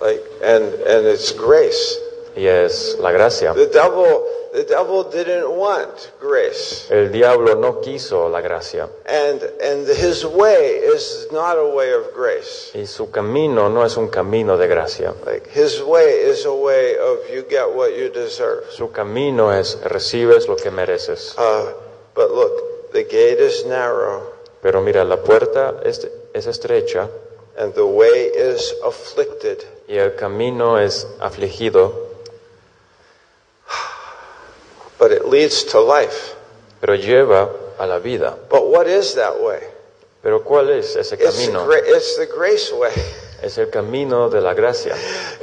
Like 0.00 0.22
and 0.42 0.64
and 0.86 1.06
it's 1.06 1.32
grace. 1.32 1.98
Y 2.36 2.46
es 2.46 2.96
la 3.00 3.10
gracia. 3.12 3.52
The 3.54 3.66
devil 3.66 4.22
the 4.52 4.64
devil 4.64 5.04
didn't 5.04 5.48
want 5.48 6.10
grace. 6.20 6.86
El 6.90 7.12
diablo 7.12 7.54
no 7.54 7.80
quiso 7.80 8.28
la 8.28 8.40
gracia 8.40 8.88
And, 9.06 9.42
and 9.62 9.86
his 9.88 10.24
way 10.24 10.80
is 10.94 11.28
not 11.30 11.56
a 11.56 11.64
way 11.66 11.92
of 11.92 12.12
grace. 12.14 12.72
y 12.74 12.86
su 12.86 13.10
camino 13.10 13.68
no 13.68 13.84
es 13.84 13.96
un 13.96 14.08
camino 14.08 14.56
de 14.56 14.66
gracia. 14.66 15.14
Like 15.24 15.48
his 15.52 15.80
way 15.82 16.22
is 16.28 16.44
a 16.46 16.52
way 16.52 16.96
of 16.98 17.18
you 17.32 17.44
get 17.48 17.68
what 17.72 17.90
you 17.96 18.08
deserve. 18.10 18.64
Su 18.70 18.90
camino 18.90 19.52
es 19.52 19.78
recibes 19.84 20.48
lo 20.48 20.56
que 20.56 20.70
mereces. 20.72 21.36
Uh, 21.38 21.72
but 22.14 22.30
look, 22.32 22.92
the 22.92 23.04
gate 23.04 23.38
is 23.40 23.64
narrow 23.66 24.22
Pero 24.62 24.82
mira, 24.82 25.04
la 25.04 25.16
puerta 25.22 25.80
es, 25.84 26.06
es 26.34 26.46
estrecha 26.46 27.08
and 27.56 27.72
the 27.74 27.86
way 27.86 28.30
is 28.34 28.74
afflicted. 28.84 29.58
y 29.88 29.96
el 29.96 30.14
camino 30.16 30.78
es 30.78 31.06
afligido, 31.20 32.09
But 35.00 35.10
it 35.12 35.24
leads 35.26 35.64
to 35.72 35.80
life. 35.80 36.36
pero 36.80 36.94
lleva 36.94 37.48
a 37.78 37.86
la 37.86 37.98
vida. 37.98 38.36
But 38.48 38.68
what 38.68 38.86
is 38.86 39.14
that 39.14 39.40
way? 39.40 39.60
Pero 40.22 40.40
¿cuál 40.44 40.68
es 40.70 40.94
ese 40.96 41.14
It's 41.14 41.36
the, 41.38 41.46
camino? 41.46 41.66
gra- 41.66 41.82
it's 41.84 42.16
the 42.18 42.26
grace 42.26 42.70
way. 42.72 42.92
Es 43.42 43.56
el 43.58 43.70
camino 43.70 44.28
de 44.28 44.40
la 44.42 44.52
gracia. 44.52 44.94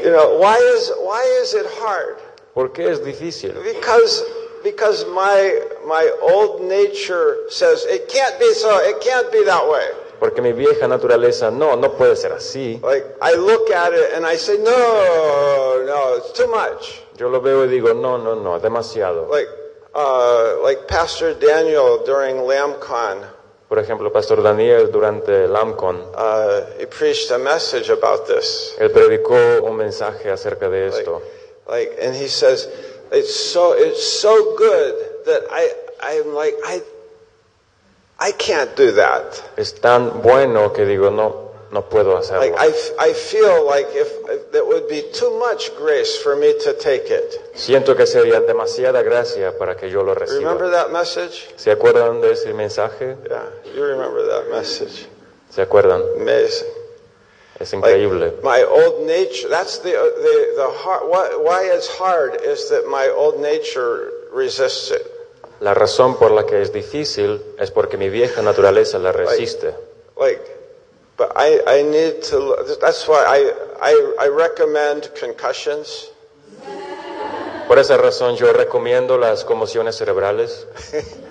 You 0.02 0.12
know, 0.12 0.38
why 0.38 0.56
is, 0.58 0.92
why 1.00 1.24
is 1.42 1.56
it 1.56 1.66
hard? 1.80 2.18
¿Por 2.54 2.70
qué 2.70 2.90
es 2.92 3.00
difícil? 3.00 3.56
Because, 3.64 4.24
because 4.64 5.04
my, 5.08 5.62
my 5.88 6.08
old 6.22 6.62
nature 6.62 7.38
says 7.50 7.86
it 7.86 8.08
can't 8.08 8.40
be 8.40 8.54
so, 8.54 8.78
it 8.78 9.02
can't 9.02 9.32
be 9.32 9.44
that 9.46 9.68
way. 9.68 9.90
Porque 10.20 10.42
mi 10.42 10.54
vieja 10.54 10.88
naturaleza, 10.88 11.52
no, 11.52 11.76
no 11.76 11.92
puede 11.94 12.16
ser 12.16 12.34
así. 12.34 12.80
Like, 12.84 13.06
I 13.22 13.36
look 13.36 13.70
at 13.72 13.94
it 13.94 14.16
and 14.16 14.26
I 14.26 14.38
say, 14.38 14.58
no, 14.58 15.84
no, 15.86 16.18
it's 16.18 16.34
too 16.34 16.48
much. 16.48 17.04
Yo 17.18 17.30
lo 17.30 17.40
veo 17.42 17.66
y 17.66 17.68
digo, 17.68 17.94
no, 17.94 18.18
no, 18.18 18.36
no, 18.36 18.60
demasiado. 18.60 19.28
Like, 19.30 19.50
uh, 19.94 20.62
like 20.64 20.88
Pastor 20.88 21.34
Daniel 21.34 22.04
during 22.06 22.38
LambCon, 22.38 23.38
Por 23.68 23.80
ejemplo, 23.80 24.10
Pastor 24.14 24.42
Daniel 24.42 24.90
durante 24.90 25.44
el 25.44 25.54
AMCON, 25.56 25.98
uh, 26.16 26.80
he 26.80 26.86
preached 26.86 27.32
a 27.32 27.38
message 27.38 27.90
about 27.90 28.26
this. 28.26 28.74
él 28.80 28.92
predicó 28.92 29.36
un 29.62 29.76
mensaje 29.76 30.32
acerca 30.32 30.70
de 30.70 30.88
esto. 30.88 31.22
Like, 31.68 31.98
and 32.02 32.16
he 32.16 32.30
says, 32.30 32.70
it's 33.12 33.36
so, 33.36 33.74
it's 33.74 34.02
so 34.22 34.56
good 34.56 34.96
that 35.26 35.44
I, 35.52 35.74
I'm 36.02 36.34
like, 36.34 36.56
I, 36.66 36.82
I 38.20 38.32
can't 38.32 38.76
do 38.76 38.92
that. 38.94 39.42
Es 39.58 39.74
tan 39.80 40.22
bueno 40.22 40.74
que 40.74 40.86
digo, 40.86 41.12
no, 41.12 41.52
no 41.72 41.84
puedo 41.84 42.18
hacerlo. 42.18 42.40
Like, 42.40 42.56
I, 42.58 43.10
I 43.10 43.14
feel 43.14 43.66
like 43.66 43.88
if, 43.94 44.08
if 44.30 44.48
would 44.66 44.88
be 44.88 45.04
too 45.14 45.40
much 45.40 45.76
grace 45.76 46.18
for 46.18 46.36
me 46.36 46.54
to 46.64 46.74
take 46.74 47.10
it. 47.10 47.56
Siento 47.56 47.96
que 47.96 48.06
sería 48.06 48.42
demasiada 48.42 49.02
gracia 49.02 49.58
para 49.58 49.76
que 49.76 49.90
yo 49.90 50.04
lo 50.04 50.14
reciba. 50.14 50.40
Remember 50.40 50.70
that 50.72 50.92
message? 50.92 51.54
¿Se 51.58 51.72
acuerdan 51.72 52.22
de 52.22 52.32
ese 52.32 52.54
mensaje? 52.54 53.18
Yeah, 53.30 53.50
you 53.76 53.84
remember 53.84 54.26
that 54.28 54.50
message. 54.52 55.08
¿Se 55.50 55.62
acuerdan? 55.62 56.02
Amazing. 56.22 56.68
Es 57.60 57.74
Like, 57.74 58.44
my 58.44 58.62
old 58.62 59.08
nature, 59.08 59.50
that's 59.50 59.80
the, 59.80 59.90
the, 59.90 60.54
the 60.58 60.70
hard, 60.78 61.10
why, 61.10 61.30
why 61.42 61.64
it's 61.64 61.88
hard 61.88 62.40
is 62.40 62.70
that 62.70 62.88
my 62.88 63.08
old 63.08 63.42
nature 63.42 64.12
resists 64.32 64.92
it. 64.92 65.17
La 65.60 65.74
razón 65.74 66.18
por 66.18 66.32
la 66.32 66.46
que 66.46 66.62
es 66.62 66.72
difícil 66.72 67.42
es 67.58 67.72
porque 67.72 67.98
mi 67.98 68.10
vieja 68.10 68.42
naturaleza 68.42 69.00
la 69.00 69.12
resiste. 69.12 69.74
Like, 70.20 70.42
but 71.18 71.32
I, 71.36 71.60
I 71.68 71.84
need 71.84 72.22
to, 72.30 72.56
that's 72.80 73.08
why 73.08 73.24
I, 73.28 73.52
I, 73.82 74.26
I 74.26 74.28
recommend 74.30 75.10
concussions. 75.20 76.12
Por 77.68 77.80
esa 77.80 77.98
razón 77.98 78.36
yo 78.36 78.54
recomiendo 78.54 79.18
las 79.18 79.44
conmociones 79.44 79.98
cerebrales 79.98 80.68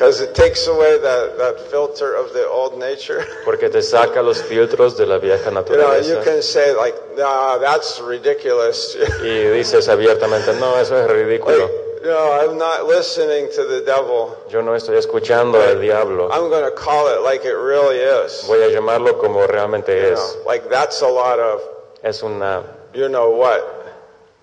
Because 0.00 0.22
it 0.22 0.34
takes 0.34 0.66
away 0.66 0.98
that, 0.98 1.36
that 1.36 1.60
filter 1.70 2.14
of 2.14 2.32
the 2.32 2.48
old 2.48 2.78
nature. 2.78 3.22
porque 3.44 3.68
te 3.68 3.82
saca 3.82 4.22
los 4.22 4.40
filtros 4.40 4.96
de 4.96 5.04
la 5.04 5.18
vieja 5.18 5.50
You 5.50 5.50
know, 5.50 5.60
you 5.60 6.14
naturaleza 6.16 6.24
can 6.24 6.42
say 6.42 6.74
like, 6.74 6.96
nah, 7.18 7.58
that's 7.58 8.00
ridiculous. 8.00 8.96
y 9.22 9.50
dices 9.50 9.88
abiertamente, 9.90 10.54
no, 10.54 10.78
eso 10.78 10.96
es 10.96 11.06
ridículo. 11.06 11.66
like, 11.66 11.89
no, 12.02 12.32
I'm 12.40 12.56
not 12.58 12.86
listening 12.86 13.48
to 13.54 13.64
the 13.64 13.82
devil. 13.84 14.36
Yo 14.50 14.62
no 14.62 14.72
estoy 14.74 14.96
escuchando 14.96 15.60
al 15.60 15.80
diablo. 15.80 16.28
I'm 16.32 16.48
going 16.50 16.64
to 16.64 16.70
call 16.76 17.08
it 17.08 17.22
like 17.22 17.44
it 17.44 17.54
really 17.54 17.96
is. 17.96 18.44
Voy 18.46 18.62
a 18.62 18.70
llamarlo 18.70 19.18
como 19.20 19.46
realmente 19.46 19.88
You 19.96 20.12
es. 20.14 20.18
know, 20.36 20.42
like 20.46 20.68
that's 20.70 21.02
a 21.02 21.08
lot 21.08 21.38
of, 21.38 21.60
Es 22.02 22.22
una, 22.22 22.62
you 22.94 23.08
know 23.08 23.30
what? 23.30 23.62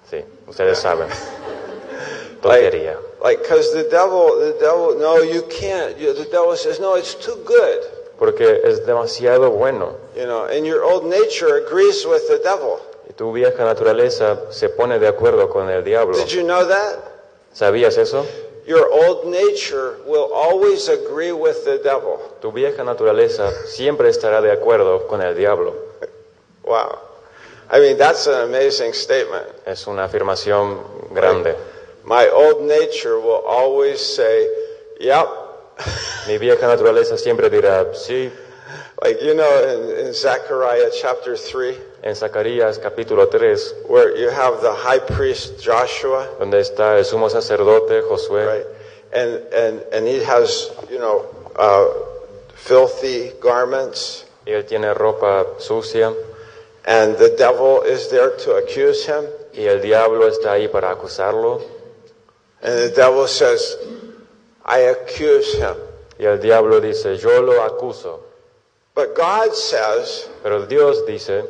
sí, 0.10 0.24
ustedes 0.48 0.78
saben, 0.80 1.10
Like, 2.44 2.72
tontería. 2.72 2.98
like, 3.22 3.44
cause 3.48 3.74
the 3.74 3.88
devil, 3.90 4.38
the 4.40 4.56
devil, 4.60 4.96
no, 5.00 5.22
you 5.22 5.42
can't. 5.50 5.98
You, 5.98 6.14
the 6.14 6.26
devil 6.26 6.56
says, 6.56 6.80
no, 6.80 6.96
it's 6.96 7.16
too 7.16 7.36
good. 7.46 7.82
Porque 8.20 8.62
es 8.64 8.82
demasiado 8.82 9.52
bueno. 9.58 9.96
You 10.16 10.26
know, 10.26 10.46
and 10.46 10.66
your 10.66 10.84
old 10.84 11.06
nature 11.06 11.58
agrees 11.66 12.06
with 12.06 12.28
the 12.28 12.40
devil. 12.44 12.80
Y 13.10 13.14
tu 13.16 13.32
vieja 13.34 13.64
naturaleza 13.64 14.52
se 14.52 14.70
pone 14.70 15.00
de 15.00 15.08
acuerdo 15.08 15.50
con 15.50 15.70
el 15.70 15.84
diablo. 15.84 16.16
Did 16.16 16.32
you 16.32 16.44
know 16.44 16.66
that? 16.68 17.00
¿Sabías 17.58 17.98
eso? 17.98 18.24
Your 18.68 18.88
old 18.92 19.26
nature 19.26 19.98
will 20.06 20.32
always 20.32 20.90
agree 20.90 21.32
with 21.32 21.66
the 21.66 21.80
devil. 21.80 22.20
Tu 22.40 22.52
vieja 22.52 22.84
naturaleza 22.84 23.52
siempre 23.66 24.10
estará 24.10 24.42
de 24.42 24.52
acuerdo 24.52 25.08
con 25.08 25.24
el 25.24 25.36
diablo. 25.36 25.74
Wow. 26.64 27.00
I 27.72 27.80
mean, 27.80 27.98
that's 27.98 28.28
an 28.28 28.44
amazing 28.44 28.94
statement. 28.94 29.48
Es 29.66 29.88
una 29.88 30.04
afirmación 30.04 30.78
grande. 31.12 31.56
My 32.06 32.28
old 32.28 32.62
nature 32.62 33.20
will 33.20 33.44
always 33.48 34.02
say, 34.02 34.48
yep. 35.00 35.26
Mi 36.28 36.38
vieja 36.38 36.68
naturaleza 36.68 37.18
siempre 37.18 37.50
dirá, 37.50 37.96
sí. 37.96 38.32
Like, 39.02 39.22
you 39.22 39.34
know, 39.36 39.64
in, 39.64 40.08
in 40.08 40.14
Zechariah 40.14 40.90
chapter 41.02 41.38
3, 41.38 41.78
En 42.04 42.14
Zacarías 42.16 42.80
capítulo 42.80 43.30
3, 43.30 43.88
where 43.88 44.16
you 44.18 44.30
have 44.30 44.62
the 44.62 44.74
high 44.74 45.00
priest 45.00 45.60
Joshua, 45.62 46.28
donde 46.40 46.60
está 46.60 46.98
el 46.98 47.04
sumo 47.04 47.30
sacerdote 47.30 48.02
Josué, 48.04 48.46
right? 48.48 48.66
And, 49.14 49.42
and, 49.54 49.82
and 49.94 50.08
he 50.08 50.24
has, 50.24 50.72
you 50.90 51.00
know, 51.00 51.26
uh, 51.56 51.88
filthy 52.56 53.32
garments, 53.42 54.26
y 54.46 54.52
él 54.54 54.66
tiene 54.66 54.94
ropa 54.94 55.46
sucia, 55.60 56.14
and 56.86 57.18
the 57.18 57.36
devil 57.38 57.82
is 57.82 58.10
there 58.10 58.32
to 58.38 58.56
accuse 58.56 59.06
him. 59.06 59.26
y 59.54 59.66
el 59.66 59.82
diablo 59.82 60.28
está 60.28 60.54
ahí 60.54 60.68
para 60.72 60.92
acusarlo, 60.92 61.62
And 62.62 62.74
the 62.74 62.90
devil 62.96 63.28
says, 63.28 63.78
I 64.66 64.80
accuse 64.90 65.56
him. 65.56 65.76
y 66.20 66.26
el 66.26 66.40
diablo 66.40 66.80
dice, 66.80 67.18
yo 67.18 67.42
lo 67.42 67.64
acuso. 67.64 68.27
But 68.98 69.14
God 69.14 69.54
says, 69.54 70.28
Pero 70.42 70.66
Dios 70.66 71.06
dice, 71.06 71.46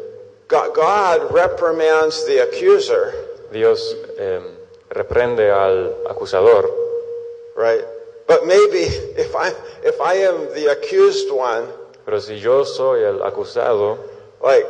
God, 0.49 0.75
God 0.75 1.31
reprimands 1.31 2.27
the 2.27 2.43
accuser, 2.43 3.13
Dios 3.53 3.79
eh, 4.19 4.41
reprende 4.89 5.49
al 5.49 5.95
acusador, 6.11 6.67
right? 7.55 7.85
But 8.27 8.45
maybe 8.45 8.83
if 9.15 9.33
I 9.33 9.53
if 9.81 9.95
I 10.01 10.15
am 10.27 10.51
the 10.59 10.75
accused 10.75 11.31
one, 11.31 11.63
pero 12.05 12.19
si 12.19 12.35
yo 12.35 12.65
soy 12.65 13.05
el 13.05 13.19
acusado, 13.23 13.97
like 14.43 14.67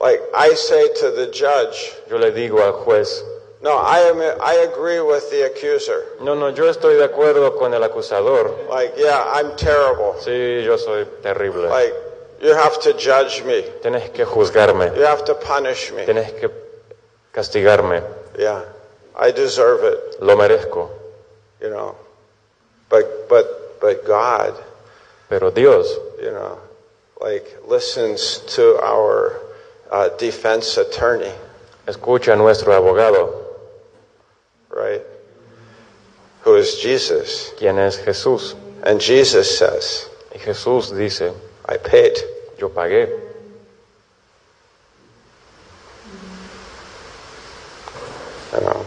like 0.00 0.20
I 0.34 0.54
say 0.54 0.88
to 0.98 1.12
the 1.12 1.30
judge, 1.30 1.94
yo 2.10 2.18
le 2.18 2.32
digo 2.32 2.58
al 2.58 2.82
juez, 2.82 3.22
no, 3.62 3.78
I 3.78 4.00
am 4.00 4.18
I 4.42 4.66
agree 4.66 5.00
with 5.00 5.30
the 5.30 5.46
accuser. 5.46 6.18
no, 6.20 6.34
no, 6.34 6.50
yo 6.50 6.64
estoy 6.64 6.96
de 6.96 7.04
acuerdo 7.04 7.56
con 7.56 7.72
el 7.72 7.84
acusador, 7.84 8.68
Like, 8.68 8.94
yeah, 8.96 9.22
I'm 9.32 9.54
terrible. 9.56 10.14
sí, 10.18 10.64
yo 10.64 10.76
soy 10.76 11.06
terrible, 11.22 11.68
Like, 11.68 11.94
you 12.40 12.54
have 12.54 12.80
to 12.82 12.92
judge 12.94 13.42
me. 13.44 13.62
tienes 13.82 14.10
que 14.12 14.24
juzgarme, 14.24 14.94
You 14.96 15.02
have 15.04 15.24
to 15.24 15.34
punish 15.34 15.92
me. 15.92 16.04
tienes 16.04 16.32
que 16.38 16.50
castigarme, 17.32 18.02
Yeah, 18.38 18.62
I 19.16 19.30
deserve 19.32 19.84
it. 19.84 20.20
lo 20.20 20.36
merezco. 20.36 20.90
You 21.60 21.70
know, 21.70 21.94
but 22.88 23.28
but 23.28 23.80
but 23.80 24.04
God, 24.06 24.54
Pero 25.28 25.50
Dios 25.50 25.88
you 26.22 26.30
know, 26.30 26.58
like 27.20 27.46
listens 27.66 28.40
to 28.56 28.78
our 28.82 29.40
uh, 29.90 30.08
defense 30.18 30.76
attorney, 30.76 31.32
escucha 31.86 32.32
a 32.34 32.36
nuestro 32.36 32.72
abogado, 32.72 33.32
right? 34.70 35.02
Who 36.42 36.54
is 36.56 36.78
Jesus? 36.80 37.52
quien 37.58 37.78
es 37.78 37.98
Jesús. 37.98 38.54
And 38.84 39.00
Jesus 39.00 39.58
says, 39.58 40.08
Y 40.34 40.38
Jesús 40.38 40.90
dice, 40.96 41.32
"I 41.68 41.76
paid." 41.78 42.16
yo 42.58 42.68
pagué. 42.70 43.08
You 48.52 48.60
know, 48.60 48.84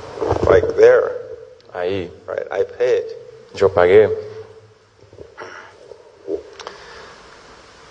like 0.50 0.66
there, 0.76 1.12
Ahí, 1.74 2.10
right? 2.26 2.48
I 2.52 2.64
paid. 2.64 3.06
yo 3.54 3.70
pagué. 3.70 4.10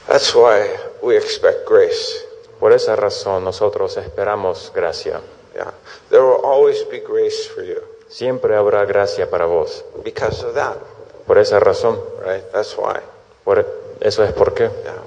That's 0.09 0.35
why 0.35 0.67
we 1.03 1.17
expect 1.17 1.67
grace. 1.67 2.25
Por 2.59 2.73
esa 2.73 2.97
razón 2.97 3.45
nosotros 3.45 3.97
esperamos 3.99 4.73
gracia. 4.75 5.21
Yeah, 5.55 5.71
there 6.11 6.23
will 6.23 6.41
always 6.45 6.83
be 6.89 7.01
grace 7.01 7.47
for 7.47 7.63
you. 7.63 7.81
Siempre 8.09 8.57
habrá 8.57 8.85
gracia 8.87 9.29
para 9.31 9.47
vos. 9.47 9.85
because 10.03 10.43
of 10.43 10.55
that, 10.55 10.79
Por 11.27 11.39
esa 11.39 11.61
razón, 11.61 12.01
right? 12.25 12.43
That's 12.53 12.75
why. 12.77 13.01
por 13.45 13.65
eso 14.01 14.25
es 14.25 14.33
por 14.33 14.55
qué. 14.55 14.71
Yeah. 14.85 15.03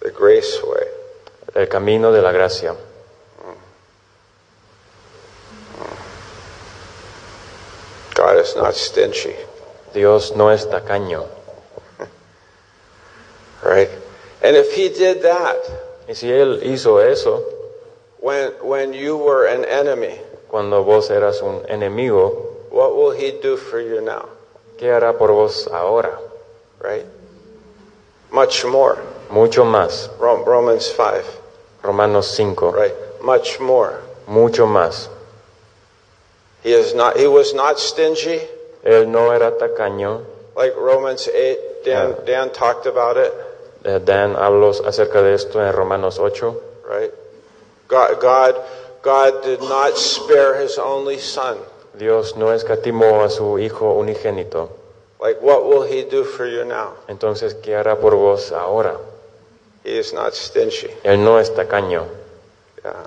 The 0.00 0.10
grace 0.10 0.62
way. 0.62 0.86
El 1.54 1.68
camino 1.68 2.12
de 2.12 2.22
la 2.22 2.32
gracia. 2.32 2.74
God 8.14 8.38
is 8.38 8.56
not 8.56 8.74
stingy, 8.74 9.36
Dios 9.92 10.34
no 10.34 10.48
es 10.48 10.64
tacaño. 10.66 11.26
right? 13.62 13.90
And 14.42 14.56
if 14.56 14.72
He 14.72 14.88
did 14.88 15.22
that 15.22 15.58
Y 16.08 16.14
si 16.14 16.30
Él 16.30 16.62
hizo 16.62 16.98
eso 16.98 17.44
when 18.20 18.52
when 18.62 18.92
you 18.94 19.16
were 19.16 19.46
an 19.46 19.64
enemy, 19.64 20.18
cuando 20.48 20.82
vos 20.82 21.10
eras 21.10 21.42
un 21.42 21.62
enemigo, 21.68 22.30
what 22.70 22.96
will 22.96 23.10
He 23.10 23.32
do 23.42 23.56
for 23.56 23.80
you 23.80 24.00
now? 24.00 24.28
¿qué 24.78 24.90
hará 24.90 25.16
por 25.18 25.32
vos 25.32 25.68
ahora? 25.72 26.18
Right? 26.80 27.04
Much 28.36 28.66
more. 28.66 28.98
Mucho 29.30 29.64
más. 29.64 30.10
Rom- 30.20 30.44
Romans 30.44 30.90
five, 30.92 31.24
Romanos 31.82 32.36
5. 32.36 32.74
right? 32.74 32.92
Much 33.22 33.58
more. 33.60 34.02
Mucho 34.28 34.66
más. 34.66 35.08
He 36.62 36.72
is 36.74 36.94
not. 36.94 37.16
He 37.16 37.26
was 37.26 37.54
not 37.54 37.78
stingy, 37.78 38.40
Él 38.84 39.08
no 39.08 39.30
era 39.30 39.52
tacaño. 39.52 40.20
like 40.54 40.74
Romans 40.76 41.28
eight. 41.28 41.58
Dan 41.84 42.14
Dan 42.26 42.50
talked 42.52 42.84
about 42.86 43.16
it. 43.16 43.32
Eh, 43.86 44.00
Dan 44.00 44.34
habló 44.34 44.70
acerca 44.84 45.22
de 45.22 45.32
esto 45.34 45.58
en 45.60 45.72
Romanos 45.72 46.18
8. 46.18 46.52
right? 46.86 47.12
God, 47.88 48.20
God, 48.20 48.54
God 49.02 49.42
did 49.44 49.60
not 49.62 49.96
spare 49.96 50.60
his 50.60 50.76
only 50.78 51.18
son. 51.18 51.56
Dios 51.96 52.36
no 52.36 52.52
escatimó 52.52 53.24
a 53.24 53.30
su 53.30 53.56
Hijo 53.58 53.94
unigénito. 53.96 54.68
Like, 55.18 55.40
what 55.40 55.64
will 55.64 55.82
he 55.82 56.04
do 56.04 56.24
for 56.24 56.46
you 56.46 56.64
now? 56.64 56.94
Entonces, 57.08 57.54
¿qué 57.62 57.74
hará 57.74 57.98
por 57.98 58.14
vos 58.16 58.52
ahora? 58.52 58.98
He 59.84 59.98
is 59.98 60.12
not 60.12 60.34
stingy. 60.34 60.90
Él 61.04 61.24
no 61.24 61.38
es 61.38 61.50
tacaño. 61.50 62.06
Yeah. 62.84 63.06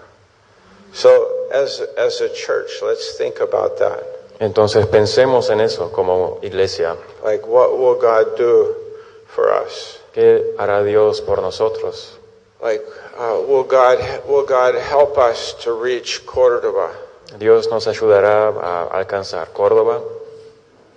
So, 0.94 1.48
as, 1.52 1.82
as 1.98 2.22
a 2.22 2.30
church, 2.30 2.82
let's 2.82 3.18
think 3.18 3.40
about 3.42 3.78
that. 3.78 4.04
Entonces, 4.40 4.88
pensemos 4.88 5.50
en 5.50 5.60
eso 5.62 5.92
como 5.92 6.40
iglesia. 6.42 6.96
Like, 7.24 7.46
what 7.46 7.78
will 7.78 7.96
God 7.96 8.38
do 8.38 8.76
for 9.28 9.52
us? 9.52 10.00
¿Qué 10.14 10.56
hará 10.58 10.84
Dios 10.84 11.22
por 11.22 11.42
nosotros? 11.42 12.18
Like, 12.62 12.82
uh, 13.18 13.42
will 13.48 13.64
God 13.64 14.00
will 14.28 14.46
God 14.46 14.76
help 14.76 15.18
us 15.18 15.54
to 15.64 15.74
reach 15.74 16.26
Cordoba? 16.26 16.92
¿Dios 17.38 17.70
nos 17.70 17.88
ayudará 17.88 18.50
a 18.50 18.88
alcanzar 18.88 19.54
Córdoba? 19.54 20.02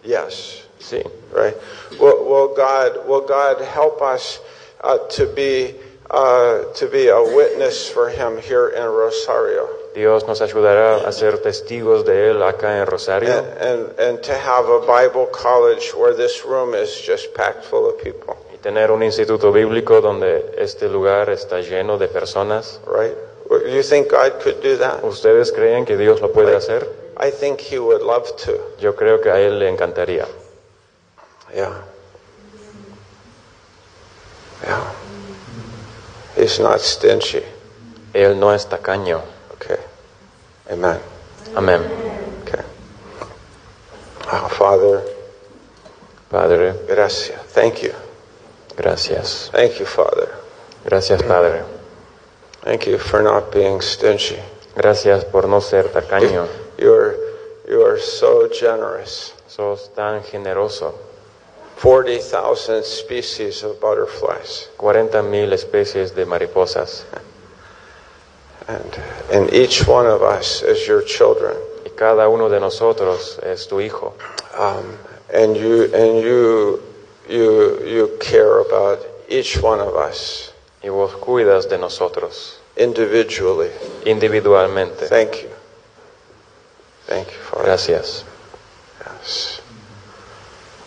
Yes. 0.02 0.61
Sí. 0.82 1.02
Right. 1.32 1.56
Will, 1.98 2.24
will 2.24 2.54
God 2.54 3.06
will 3.06 3.26
God 3.26 3.60
help 3.62 4.02
us 4.02 4.40
uh, 4.82 4.98
to 5.16 5.26
be 5.26 5.74
uh, 6.10 6.64
to 6.74 6.86
be 6.88 7.08
a 7.08 7.22
witness 7.22 7.88
for 7.88 8.10
Him 8.10 8.38
here 8.38 8.68
in 8.68 8.84
Rosario? 8.84 9.68
Dios 9.94 10.26
nos 10.26 10.40
ayudará 10.40 11.06
a 11.06 11.12
ser 11.12 11.38
testigos 11.42 12.04
de 12.04 12.30
Él 12.30 12.42
acá 12.42 12.78
en 12.78 12.86
Rosario 12.86 13.30
and, 13.30 13.46
and, 13.60 14.00
and 14.00 14.22
to 14.22 14.32
have 14.32 14.66
a 14.68 14.80
Bible 14.86 15.26
college 15.26 15.92
where 15.94 16.14
this 16.14 16.44
room 16.46 16.74
is 16.74 16.98
just 17.06 17.34
packed 17.34 17.62
full 17.64 17.86
of 17.86 18.02
people, 18.02 18.36
y 18.52 18.56
tener 18.56 18.90
un 18.90 19.02
instituto 19.02 19.52
bíblico 19.52 20.00
donde 20.00 20.54
este 20.56 20.88
lugar 20.88 21.28
está 21.28 21.60
lleno 21.60 21.98
de 21.98 22.08
personas. 22.08 22.80
right? 22.86 23.14
You 23.50 23.82
think 23.82 24.08
God 24.10 24.40
could 24.40 24.62
do 24.62 24.78
that? 24.78 25.04
¿Ustedes 25.04 25.52
creen 25.52 25.84
que 25.84 25.98
Dios 25.98 26.22
lo 26.22 26.32
puede 26.32 26.56
hacer? 26.56 26.88
I 27.18 27.30
think 27.30 27.60
He 27.60 27.78
would 27.78 28.00
love 28.00 28.34
to. 28.46 28.58
Yo 28.80 28.94
creo 28.94 29.20
que 29.20 29.30
a 29.30 29.38
Él 29.40 29.58
le 29.58 29.68
encantaría. 29.68 30.26
Yeah. 31.54 31.82
Yeah. 34.62 34.94
He's 36.36 36.58
not 36.58 36.80
stingy. 36.80 37.42
Él 38.14 38.36
no 38.38 38.50
es 38.50 38.66
tacaño. 38.66 39.22
Okay. 39.54 39.78
Amen. 40.70 41.00
Amén. 41.54 41.82
Okay. 42.42 42.62
Oh, 44.32 44.48
Father, 44.48 45.02
Padre, 46.30 46.74
gracias. 46.86 47.38
Thank 47.52 47.82
you. 47.82 47.92
gracias. 48.76 49.50
Thank 49.52 49.78
you, 49.78 49.86
Father. 49.86 50.28
Gracias, 50.84 51.22
Padre. 51.22 51.62
Thank 52.62 52.86
you 52.86 52.98
for 52.98 53.22
not 53.22 53.52
being 53.52 53.80
stingy. 53.80 54.38
Gracias 54.74 55.24
por 55.24 55.46
no 55.46 55.60
ser 55.60 55.84
tacaño. 55.88 56.48
You're, 56.78 57.16
you 57.68 57.82
are 57.82 57.98
so 57.98 58.48
generous. 58.48 59.34
Sos 59.46 59.90
tan 59.94 60.22
generoso. 60.22 60.94
40,000 61.76 62.84
species 62.84 63.62
of 63.62 63.80
butterflies. 63.80 64.68
40 64.78 65.22
mil 65.22 65.50
especies 65.52 66.14
de 66.14 66.24
mariposas. 66.24 67.04
And, 68.68 68.98
and 69.32 69.52
each 69.52 69.86
one 69.86 70.06
of 70.06 70.22
us 70.22 70.62
is 70.62 70.86
your 70.86 71.02
children. 71.02 71.56
Y 71.84 71.90
cada 71.96 72.28
uno 72.28 72.48
de 72.48 72.60
nosotros 72.60 73.38
es 73.42 73.66
tu 73.66 73.76
hijo. 73.80 74.14
Um, 74.56 74.96
and 75.32 75.56
you, 75.56 75.84
and 75.94 76.22
you, 76.22 76.82
you, 77.28 77.84
you 77.84 78.16
care 78.20 78.60
about 78.60 79.00
each 79.28 79.60
one 79.60 79.80
of 79.80 79.96
us 79.96 80.52
Y 80.82 80.88
vos 80.88 81.12
cuidas 81.14 81.68
de 81.68 81.78
nosotros 81.78 82.58
individually. 82.76 83.70
individualmente. 84.04 85.08
Thank 85.08 85.42
you. 85.42 85.48
Thank 87.06 87.28
you, 87.28 87.38
Father. 87.38 87.64
Gracias. 87.64 88.24
Yes. 89.00 89.61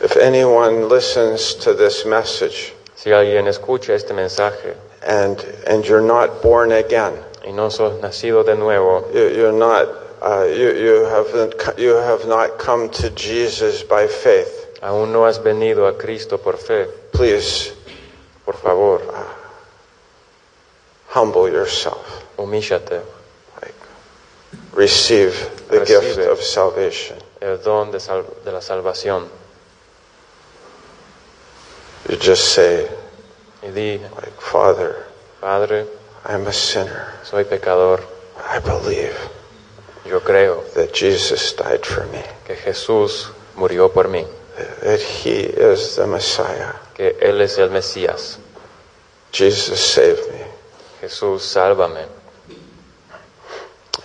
If 0.06 0.18
anyone 0.18 0.88
listens 0.88 1.56
to 1.66 1.74
this 1.74 2.06
message 2.06 2.74
Si 2.96 3.10
alguien 3.12 3.48
escucha 3.48 3.94
este 3.96 4.14
mensaje 4.14 4.76
and, 5.02 5.40
and 5.66 5.84
you're 5.84 6.00
not 6.06 6.42
born 6.44 6.72
again, 6.72 7.14
y 7.44 7.52
no 7.52 7.70
sos 7.70 8.00
nacido 8.02 8.44
de 8.46 8.56
nuevo, 8.56 9.04
you, 9.14 9.30
you're 9.36 9.52
not, 9.52 9.88
uh, 10.22 10.44
you, 10.46 10.70
you, 10.74 11.06
haven't, 11.06 11.56
you 11.80 11.96
have 11.96 12.28
not 12.28 12.60
come 12.60 12.88
to 12.90 13.10
Jesus 13.12 13.82
by 13.84 14.06
faith, 14.08 14.78
aún 14.84 15.12
no 15.12 15.26
has 15.26 15.40
venido 15.40 15.88
a 15.88 15.94
Cristo 15.98 16.38
por 16.38 16.54
fe, 16.58 16.86
please 17.12 17.74
por 18.46 18.54
favor, 18.56 19.02
humble 21.10 21.50
yourself. 21.50 22.24
humíllate. 22.38 23.02
Like, 23.62 23.74
receive 24.74 25.34
the 25.70 25.80
Recibe. 25.80 26.02
gift 26.16 26.20
of 26.30 26.42
salvation. 26.42 27.18
El 27.42 27.58
don 27.58 27.92
de, 27.92 28.00
sal- 28.00 28.26
de 28.44 28.52
la 28.52 28.60
salvación. 28.62 29.28
You 32.10 32.18
just 32.18 32.54
say, 32.54 32.90
Y 33.64 33.72
di, 33.72 33.98
like, 33.98 34.40
Father, 34.40 35.06
Padre, 35.42 35.86
I'm 36.26 36.46
a 36.48 36.54
sinner. 36.54 37.14
soy 37.24 37.44
pecador. 37.44 38.04
I 38.48 38.60
believe 38.60 39.18
Yo 40.06 40.20
creo 40.20 40.72
that 40.76 40.94
Jesus 40.94 41.54
died 41.54 41.84
for 41.84 42.06
me, 42.08 42.22
que 42.46 42.56
Jesús 42.56 43.32
murió 43.56 43.92
por 43.92 44.04
mí, 44.08 44.28
that 44.84 45.02
He 45.02 45.40
is 45.40 45.96
the 45.96 46.06
Messiah. 46.06 46.74
que 46.94 47.14
Él 47.22 47.42
es 47.42 47.58
el 47.58 47.70
Mesías. 47.70 48.38
Jesus 49.32 49.80
saved 49.80 50.32
me. 50.32 50.46
Jesús, 51.02 51.42
sálvame. 51.42 52.08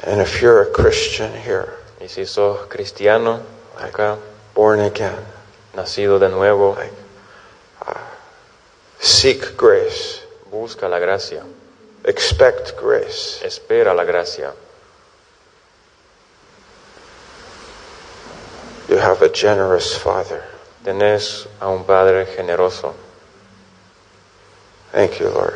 And 0.05 0.21
if 0.23 0.41
you're 0.41 0.63
a 0.63 0.73
Christian 0.73 1.35
here, 1.39 1.77
Y 2.01 2.07
si 2.07 2.25
sos 2.25 2.67
cristiano, 2.69 3.43
acá, 3.77 4.17
born 4.55 4.81
again, 4.81 5.15
nacido 5.75 6.19
de 6.19 6.31
nuevo, 6.31 6.75
like, 6.75 6.95
seek 9.01 9.57
grace, 9.57 10.21
busca 10.51 10.89
la 10.89 10.99
gracia, 10.99 11.43
expect 12.05 12.77
grace. 12.81 13.41
espera 13.45 13.95
la 13.95 14.05
gracia. 14.05 14.53
You 18.89 18.99
have 18.99 19.23
a 19.23 19.29
generous 19.29 19.97
Father. 19.97 20.43
Tenés 20.85 21.47
a 21.61 21.69
un 21.69 21.85
Padre 21.85 22.27
generoso. 22.27 22.95
Thank 24.93 25.21
you, 25.21 25.29
Lord. 25.29 25.55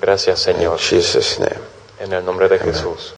Gracias, 0.00 0.46
In 0.46 0.56
Señor, 0.56 0.78
Jesus' 0.78 1.38
name. 1.38 1.60
en 1.98 2.12
el 2.12 2.22
nombre 2.24 2.48
de 2.48 2.58
Jesús. 2.58 3.14